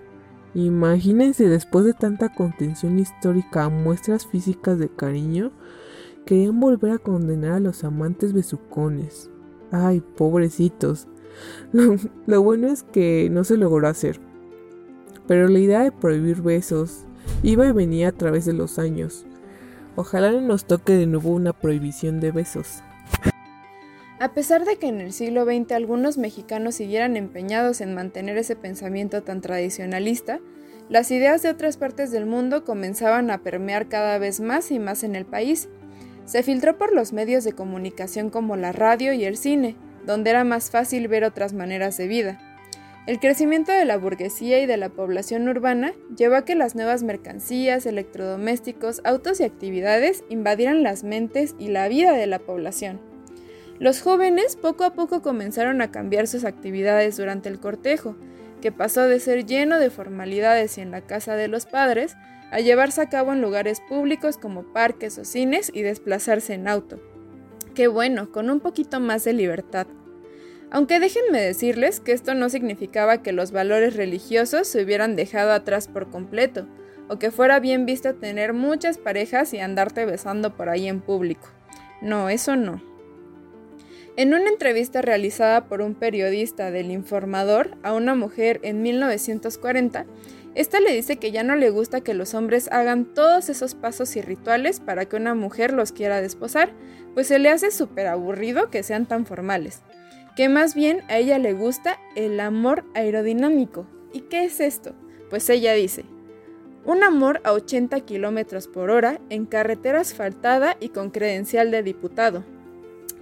Imagínense 0.54 1.48
después 1.48 1.86
de 1.86 1.94
tanta 1.94 2.34
contención 2.34 2.98
histórica 3.00 3.66
a 3.66 3.70
muestras 3.70 4.26
físicas 4.26 4.80
de 4.80 4.90
cariño, 4.90 5.52
querían 6.26 6.60
volver 6.60 6.92
a 6.92 6.98
condenar 6.98 7.54
a 7.54 7.60
los 7.60 7.84
amantes 7.84 8.34
besucones. 8.34 9.30
Ay, 9.72 10.02
pobrecitos. 10.02 11.08
Lo, 12.26 12.42
bueno 12.42 12.68
es 12.68 12.84
que 12.84 13.30
no 13.32 13.44
se 13.44 13.58
logró 13.58 13.88
hacer. 13.88 14.20
Pero 15.28 15.48
la 15.48 15.60
idea 15.60 15.84
de 15.84 15.92
prohibir 15.92 16.42
besos 16.42 17.06
iba 17.44 17.68
y 17.68 17.72
venía 17.72 18.10
a 18.10 18.12
través 18.12 18.46
de 18.46 18.54
los 18.54 18.80
años. 18.80 19.26
Ojalá 19.96 20.32
no 20.32 20.42
nos 20.42 20.66
toque 20.66 20.94
de 20.94 21.06
nuevo 21.06 21.30
una 21.30 21.54
prohibición 21.54 22.20
de 22.20 22.32
besos. 22.32 22.82
A 24.20 24.34
pesar 24.34 24.66
de 24.66 24.76
que 24.76 24.88
en 24.88 25.02
el 25.02 25.14
siglo 25.14 25.46
XX 25.46 25.72
algunos 25.72 26.18
mexicanos 26.18 26.76
siguieran 26.76 27.18
empeñados 27.18 27.82
en 27.82 27.96
mantener 27.96 28.38
ese 28.38 28.56
pensamiento 28.56 29.24
tan 29.24 29.42
tradicionalista, 29.42 30.40
las 30.90 31.10
ideas 31.10 31.42
de 31.42 31.50
otras 31.50 31.78
partes 31.78 32.12
del 32.12 32.26
mundo 32.26 32.64
comenzaban 32.64 33.32
a 33.32 33.40
permear 33.40 33.88
cada 33.88 34.18
vez 34.18 34.40
más 34.40 34.72
y 34.72 34.80
más 34.80 35.04
en 35.04 35.16
el 35.16 35.26
país. 35.26 35.70
Se 36.26 36.44
filtró 36.44 36.78
por 36.78 36.94
los 36.94 37.14
medios 37.14 37.44
de 37.44 37.54
comunicación 37.54 38.30
como 38.30 38.58
la 38.58 38.72
radio 38.74 39.14
y 39.14 39.24
el 39.26 39.38
cine, 39.38 39.76
donde 40.06 40.30
era 40.30 40.44
más 40.44 40.72
fácil 40.72 41.08
ver 41.08 41.24
otras 41.24 41.54
maneras 41.54 41.98
de 41.98 42.08
vida. 42.08 42.40
El 43.08 43.20
crecimiento 43.20 43.72
de 43.72 43.84
la 43.84 43.98
burguesía 43.98 44.60
y 44.60 44.68
de 44.68 44.78
la 44.78 44.90
población 44.90 45.48
urbana 45.48 45.94
llevó 46.16 46.36
a 46.36 46.46
que 46.46 46.54
las 46.54 46.76
nuevas 46.76 47.02
mercancías, 47.02 47.88
electrodomésticos, 47.88 49.02
autos 49.04 49.40
y 49.40 49.44
actividades 49.44 50.24
invadieran 50.30 50.84
las 50.84 51.04
mentes 51.04 51.56
y 51.58 51.70
la 51.70 51.88
vida 51.88 52.14
de 52.14 52.28
la 52.28 52.38
población. 52.38 53.02
Los 53.80 54.02
jóvenes 54.02 54.56
poco 54.56 54.84
a 54.84 54.94
poco 54.94 55.24
comenzaron 55.24 55.82
a 55.82 55.90
cambiar 55.90 56.28
sus 56.28 56.46
actividades 56.46 57.18
durante 57.18 57.50
el 57.50 57.60
cortejo, 57.60 58.16
que 58.62 58.72
pasó 58.72 59.02
de 59.02 59.20
ser 59.20 59.48
lleno 59.48 59.80
de 59.80 59.90
formalidades 59.90 60.78
y 60.78 60.82
en 60.82 60.92
la 60.92 61.02
casa 61.02 61.36
de 61.36 61.48
los 61.48 61.66
padres 61.66 62.16
a 62.52 62.60
llevarse 62.60 63.02
a 63.02 63.10
cabo 63.10 63.34
en 63.34 63.42
lugares 63.42 63.82
públicos 63.82 64.38
como 64.38 64.72
parques 64.72 65.18
o 65.18 65.26
cines 65.26 65.72
y 65.74 65.82
desplazarse 65.82 66.54
en 66.54 66.68
auto. 66.68 67.02
Qué 67.82 67.88
bueno, 67.88 68.32
con 68.32 68.52
un 68.52 68.60
poquito 68.60 69.00
más 69.00 69.24
de 69.24 69.34
libertad. 69.34 69.88
Aunque 70.70 71.00
déjenme 71.00 71.42
decirles 71.42 72.00
que 72.00 72.12
esto 72.12 72.36
no 72.36 72.48
significaba 72.48 73.24
que 73.24 73.32
los 73.32 73.52
valores 73.52 73.96
religiosos 73.96 74.68
se 74.68 74.84
hubieran 74.84 75.16
dejado 75.16 75.52
atrás 75.52 75.88
por 75.88 76.12
completo, 76.12 76.68
o 77.10 77.18
que 77.18 77.32
fuera 77.32 77.60
bien 77.60 77.88
visto 77.88 78.14
tener 78.14 78.54
muchas 78.54 79.00
parejas 79.00 79.52
y 79.56 79.58
andarte 79.58 80.06
besando 80.06 80.56
por 80.56 80.70
ahí 80.70 80.88
en 80.88 81.02
público. 81.02 81.48
No, 82.04 82.30
eso 82.30 82.56
no. 82.56 82.84
En 84.16 84.36
una 84.36 84.50
entrevista 84.50 85.02
realizada 85.02 85.66
por 85.66 85.82
un 85.82 85.96
periodista 85.96 86.70
del 86.70 86.92
Informador 86.92 87.78
a 87.82 87.94
una 87.94 88.14
mujer 88.14 88.60
en 88.62 88.84
1940, 88.84 90.06
esta 90.54 90.82
le 90.82 90.92
dice 90.92 91.16
que 91.16 91.32
ya 91.32 91.44
no 91.44 91.56
le 91.56 91.70
gusta 91.70 92.02
que 92.02 92.14
los 92.14 92.34
hombres 92.34 92.68
hagan 92.72 93.06
todos 93.06 93.48
esos 93.48 93.74
pasos 93.74 94.18
y 94.18 94.22
rituales 94.22 94.82
para 94.82 95.06
que 95.06 95.16
una 95.16 95.34
mujer 95.34 95.72
los 95.72 95.94
quiera 95.94 96.22
desposar, 96.22 96.74
pues 97.14 97.28
se 97.28 97.40
le 97.40 97.50
hace 97.50 97.72
súper 97.72 98.08
aburrido 98.08 98.70
que 98.70 98.84
sean 98.84 99.06
tan 99.06 99.26
formales. 99.26 99.82
Que 100.36 100.50
más 100.50 100.76
bien 100.76 101.04
a 101.10 101.18
ella 101.18 101.38
le 101.38 101.54
gusta 101.54 102.00
el 102.16 102.40
amor 102.40 102.86
aerodinámico. 102.94 103.86
¿Y 104.14 104.22
qué 104.22 104.46
es 104.46 104.60
esto? 104.60 104.94
Pues 105.30 105.50
ella 105.50 105.74
dice, 105.74 106.06
un 106.86 107.04
amor 107.04 107.42
a 107.44 107.54
80 107.54 108.02
km 108.02 108.68
por 108.72 108.90
hora 108.90 109.20
en 109.30 109.46
carretera 109.46 110.02
asfaltada 110.02 110.78
y 110.80 110.90
con 110.90 111.10
credencial 111.10 111.72
de 111.72 111.84
diputado, 111.84 112.44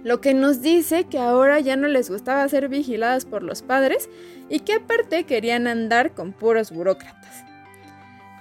lo 0.02 0.20
que 0.20 0.32
nos 0.32 0.62
dice 0.62 1.04
que 1.04 1.18
ahora 1.18 1.60
ya 1.60 1.76
no 1.76 1.86
les 1.86 2.10
gustaba 2.10 2.48
ser 2.48 2.68
vigiladas 2.68 3.26
por 3.26 3.42
los 3.42 3.62
padres 3.62 4.08
y 4.48 4.60
que 4.60 4.74
aparte 4.74 5.24
querían 5.24 5.66
andar 5.66 6.14
con 6.14 6.32
puros 6.32 6.70
burócratas. 6.70 7.44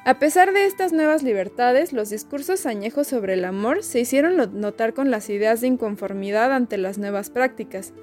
A 0.06 0.18
pesar 0.18 0.54
de 0.54 0.66
estas 0.66 0.94
nuevas 0.94 1.24
libertades, 1.24 1.94
los 1.94 2.10
discursos 2.10 2.66
añejos 2.66 3.08
sobre 3.08 3.34
el 3.34 3.46
amor 3.46 3.84
se 3.84 4.00
hicieron 4.00 4.60
notar 4.60 4.94
con 4.94 5.12
las 5.12 5.30
ideas 5.30 5.62
de 5.62 5.68
inconformidad 5.68 6.54
ante 6.54 6.78
las 6.78 6.98
nuevas 6.98 7.30
prácticas. 7.30 7.94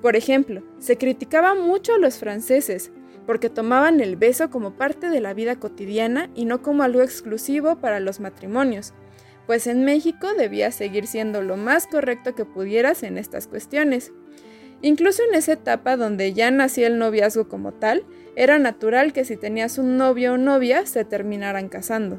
Por 0.00 0.16
ejemplo, 0.16 0.62
se 0.78 0.96
criticaba 0.96 1.54
mucho 1.54 1.94
a 1.94 1.98
los 1.98 2.18
franceses, 2.18 2.92
porque 3.26 3.50
tomaban 3.50 4.00
el 4.00 4.16
beso 4.16 4.50
como 4.50 4.76
parte 4.76 5.08
de 5.08 5.20
la 5.20 5.34
vida 5.34 5.56
cotidiana 5.56 6.30
y 6.34 6.44
no 6.44 6.62
como 6.62 6.82
algo 6.82 7.02
exclusivo 7.02 7.76
para 7.76 8.00
los 8.00 8.20
matrimonios 8.20 8.94
pues 9.46 9.66
en 9.66 9.84
México 9.84 10.34
debías 10.34 10.74
seguir 10.74 11.06
siendo 11.06 11.42
lo 11.42 11.56
más 11.56 11.86
correcto 11.86 12.34
que 12.34 12.44
pudieras 12.44 13.02
en 13.02 13.18
estas 13.18 13.46
cuestiones. 13.46 14.12
Incluso 14.82 15.22
en 15.28 15.34
esa 15.34 15.52
etapa 15.52 15.96
donde 15.96 16.32
ya 16.32 16.50
nacía 16.50 16.86
el 16.86 16.98
noviazgo 16.98 17.48
como 17.48 17.72
tal, 17.72 18.04
era 18.36 18.58
natural 18.58 19.12
que 19.12 19.24
si 19.24 19.36
tenías 19.36 19.78
un 19.78 19.96
novio 19.96 20.34
o 20.34 20.38
novia 20.38 20.86
se 20.86 21.04
terminaran 21.04 21.68
casando. 21.68 22.18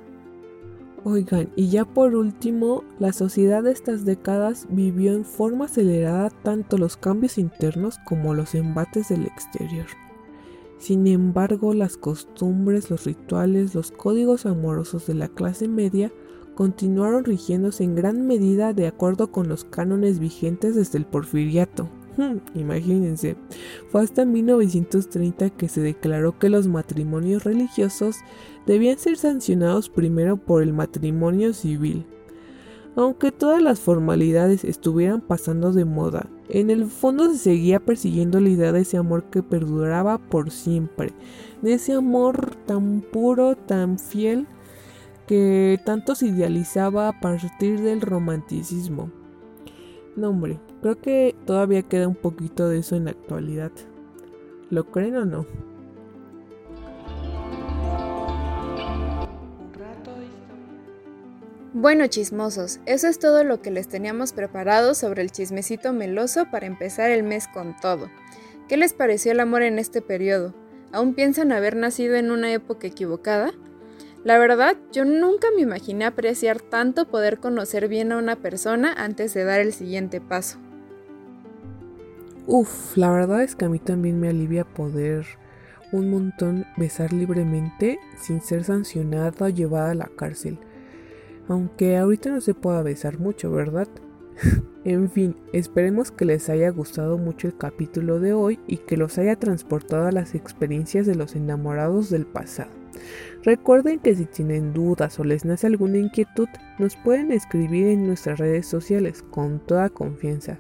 Oigan, 1.04 1.49
y 1.56 1.69
ya 1.69 1.86
por 1.86 2.15
último, 2.15 2.84
la 2.97 3.13
sociedad 3.13 3.62
de 3.62 3.71
estas 3.71 4.06
décadas 4.06 4.65
vivió 4.69 5.13
en 5.13 5.23
forma 5.23 5.65
acelerada 5.65 6.32
tanto 6.32 6.80
los 6.80 6.97
cambios 6.97 7.38
internos 7.38 7.99
como 8.06 8.34
los 8.34 8.56
embates 8.56 9.10
del 9.10 9.25
exterior. 9.28 9.86
Sin 10.80 11.06
embargo, 11.06 11.73
las 11.73 11.97
costumbres, 11.97 12.89
los 12.89 13.06
rituales, 13.06 13.75
los 13.75 13.91
códigos 13.91 14.45
amorosos 14.45 15.06
de 15.06 15.13
la 15.13 15.28
clase 15.28 15.67
media 15.67 16.12
continuaron 16.56 17.23
rigiéndose 17.23 17.84
en 17.84 17.95
gran 17.95 18.25
medida 18.25 18.73
de 18.73 18.88
acuerdo 18.88 19.32
con 19.32 19.47
los 19.47 19.63
cánones 19.63 20.19
vigentes 20.19 20.75
desde 20.75 20.97
el 20.97 21.06
porfiriato. 21.06 21.88
Imagínense, 22.54 23.36
fue 23.89 24.01
hasta 24.01 24.25
1930 24.25 25.49
que 25.51 25.67
se 25.67 25.82
declaró 25.82 26.38
que 26.38 26.49
los 26.49 26.67
matrimonios 26.67 27.43
religiosos 27.43 28.17
debían 28.65 28.97
ser 28.97 29.17
sancionados 29.17 29.89
primero 29.89 30.38
por 30.38 30.63
el 30.63 30.73
matrimonio 30.73 31.54
civil. 31.54 32.06
Aunque 32.95 33.34
todas 33.34 33.62
las 33.62 33.82
formalidades 33.82 34.63
estuvieran 34.63 35.19
pasando 35.19 35.73
de 35.73 35.84
moda, 35.84 36.30
en 36.47 36.69
el 36.69 36.86
fondo 36.86 37.30
se 37.30 37.38
seguía 37.38 37.82
persiguiendo 37.82 38.39
la 38.39 38.49
idea 38.49 38.71
de 38.71 38.82
ese 38.82 38.95
amor 38.95 39.25
que 39.25 39.43
perduraba 39.43 40.17
por 40.17 40.49
siempre, 40.49 41.12
de 41.62 41.73
ese 41.73 41.93
amor 41.93 42.56
tan 42.65 43.01
puro, 43.01 43.56
tan 43.56 43.99
fiel, 43.99 44.47
que 45.28 45.80
tanto 45.86 46.15
se 46.15 46.28
idealizaba 46.28 47.10
a 47.10 47.19
partir 47.19 47.82
del 47.82 47.99
romanticismo. 47.99 49.10
No, 50.15 50.30
hombre, 50.30 50.60
creo 50.81 50.99
que 50.99 51.35
todavía 51.45 51.83
queda 51.83 52.07
un 52.07 52.15
poquito 52.15 52.69
de 52.69 52.79
eso 52.79 52.95
en 52.95 53.05
la 53.05 53.11
actualidad. 53.11 53.71
¿Lo 54.69 54.85
creen 54.91 55.15
o 55.17 55.25
no? 55.25 55.45
Bueno 61.77 62.07
chismosos, 62.07 62.79
eso 62.85 63.09
es 63.09 63.19
todo 63.19 63.43
lo 63.43 63.61
que 63.61 63.69
les 63.69 63.89
teníamos 63.89 64.31
preparado 64.31 64.95
sobre 64.95 65.21
el 65.21 65.31
chismecito 65.31 65.91
meloso 65.91 66.49
para 66.49 66.67
empezar 66.67 67.11
el 67.11 67.23
mes 67.23 67.49
con 67.49 67.75
todo. 67.81 68.09
¿Qué 68.69 68.77
les 68.77 68.93
pareció 68.93 69.33
el 69.33 69.41
amor 69.41 69.61
en 69.61 69.77
este 69.77 70.01
periodo? 70.01 70.55
¿Aún 70.93 71.13
piensan 71.13 71.51
haber 71.51 71.75
nacido 71.75 72.15
en 72.15 72.31
una 72.31 72.53
época 72.53 72.88
equivocada? 72.88 73.51
La 74.23 74.39
verdad, 74.39 74.77
yo 74.93 75.03
nunca 75.03 75.49
me 75.53 75.61
imaginé 75.63 76.05
apreciar 76.05 76.61
tanto 76.61 77.09
poder 77.09 77.39
conocer 77.39 77.89
bien 77.89 78.13
a 78.13 78.17
una 78.17 78.38
persona 78.38 78.93
antes 78.93 79.33
de 79.33 79.43
dar 79.43 79.59
el 79.59 79.73
siguiente 79.73 80.21
paso. 80.21 80.57
Uf, 82.47 82.95
la 82.95 83.10
verdad 83.10 83.41
es 83.41 83.55
que 83.55 83.65
a 83.65 83.69
mí 83.69 83.79
también 83.79 84.19
me 84.19 84.29
alivia 84.29 84.65
poder 84.65 85.25
un 85.91 86.12
montón 86.12 86.65
besar 86.77 87.12
libremente 87.12 87.97
sin 88.17 88.39
ser 88.39 88.63
sancionada 88.63 89.34
o 89.39 89.49
llevada 89.49 89.91
a 89.91 89.95
la 89.95 90.12
cárcel. 90.15 90.60
Aunque 91.47 91.97
ahorita 91.97 92.29
no 92.29 92.41
se 92.41 92.53
pueda 92.53 92.84
besar 92.84 93.17
mucho, 93.17 93.49
¿verdad? 93.51 93.88
en 94.84 95.10
fin, 95.10 95.36
esperemos 95.53 96.12
que 96.12 96.25
les 96.25 96.47
haya 96.49 96.69
gustado 96.69 97.17
mucho 97.17 97.47
el 97.47 97.58
capítulo 97.58 98.19
de 98.19 98.34
hoy 98.34 98.60
y 98.67 98.77
que 98.77 98.97
los 98.97 99.17
haya 99.17 99.38
transportado 99.38 100.05
a 100.05 100.12
las 100.12 100.36
experiencias 100.36 101.08
de 101.08 101.15
los 101.15 101.36
enamorados 101.36 102.12
del 102.12 102.27
pasado. 102.27 102.69
Recuerden 103.43 103.99
que 103.99 104.15
si 104.15 104.25
tienen 104.25 104.71
dudas 104.71 105.19
o 105.19 105.23
les 105.23 105.45
nace 105.45 105.65
alguna 105.65 105.97
inquietud, 105.97 106.47
nos 106.77 106.95
pueden 106.95 107.31
escribir 107.31 107.88
en 107.88 108.05
nuestras 108.05 108.38
redes 108.38 108.67
sociales 108.67 109.23
con 109.31 109.60
toda 109.60 109.89
confianza. 109.89 110.60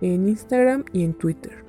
En 0.00 0.28
Instagram 0.28 0.84
y 0.92 1.04
en 1.04 1.14
Twitter. 1.14 1.64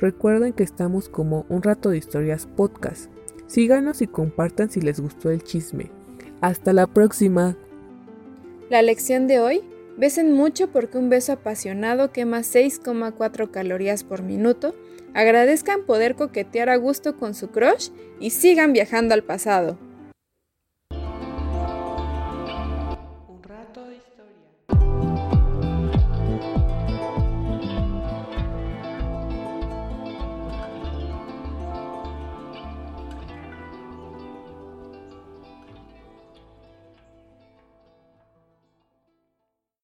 Recuerden 0.00 0.52
que 0.52 0.64
estamos 0.64 1.08
como 1.08 1.46
Un 1.48 1.62
Rato 1.62 1.90
de 1.90 1.98
Historias 1.98 2.46
Podcast. 2.46 3.10
Síganos 3.46 4.02
y 4.02 4.06
compartan 4.06 4.70
si 4.70 4.80
les 4.80 5.00
gustó 5.00 5.30
el 5.30 5.42
chisme. 5.42 5.90
Hasta 6.40 6.72
la 6.72 6.86
próxima. 6.86 7.56
La 8.68 8.82
lección 8.82 9.28
de 9.28 9.38
hoy, 9.38 9.62
besen 9.96 10.32
mucho 10.32 10.70
porque 10.72 10.98
un 10.98 11.08
beso 11.08 11.32
apasionado 11.32 12.10
quema 12.12 12.40
6,4 12.40 13.50
calorías 13.50 14.02
por 14.02 14.22
minuto, 14.22 14.74
agradezcan 15.14 15.84
poder 15.84 16.16
coquetear 16.16 16.68
a 16.68 16.76
gusto 16.76 17.16
con 17.16 17.34
su 17.34 17.48
crush 17.50 17.90
y 18.18 18.30
sigan 18.30 18.72
viajando 18.72 19.14
al 19.14 19.22
pasado. 19.22 19.78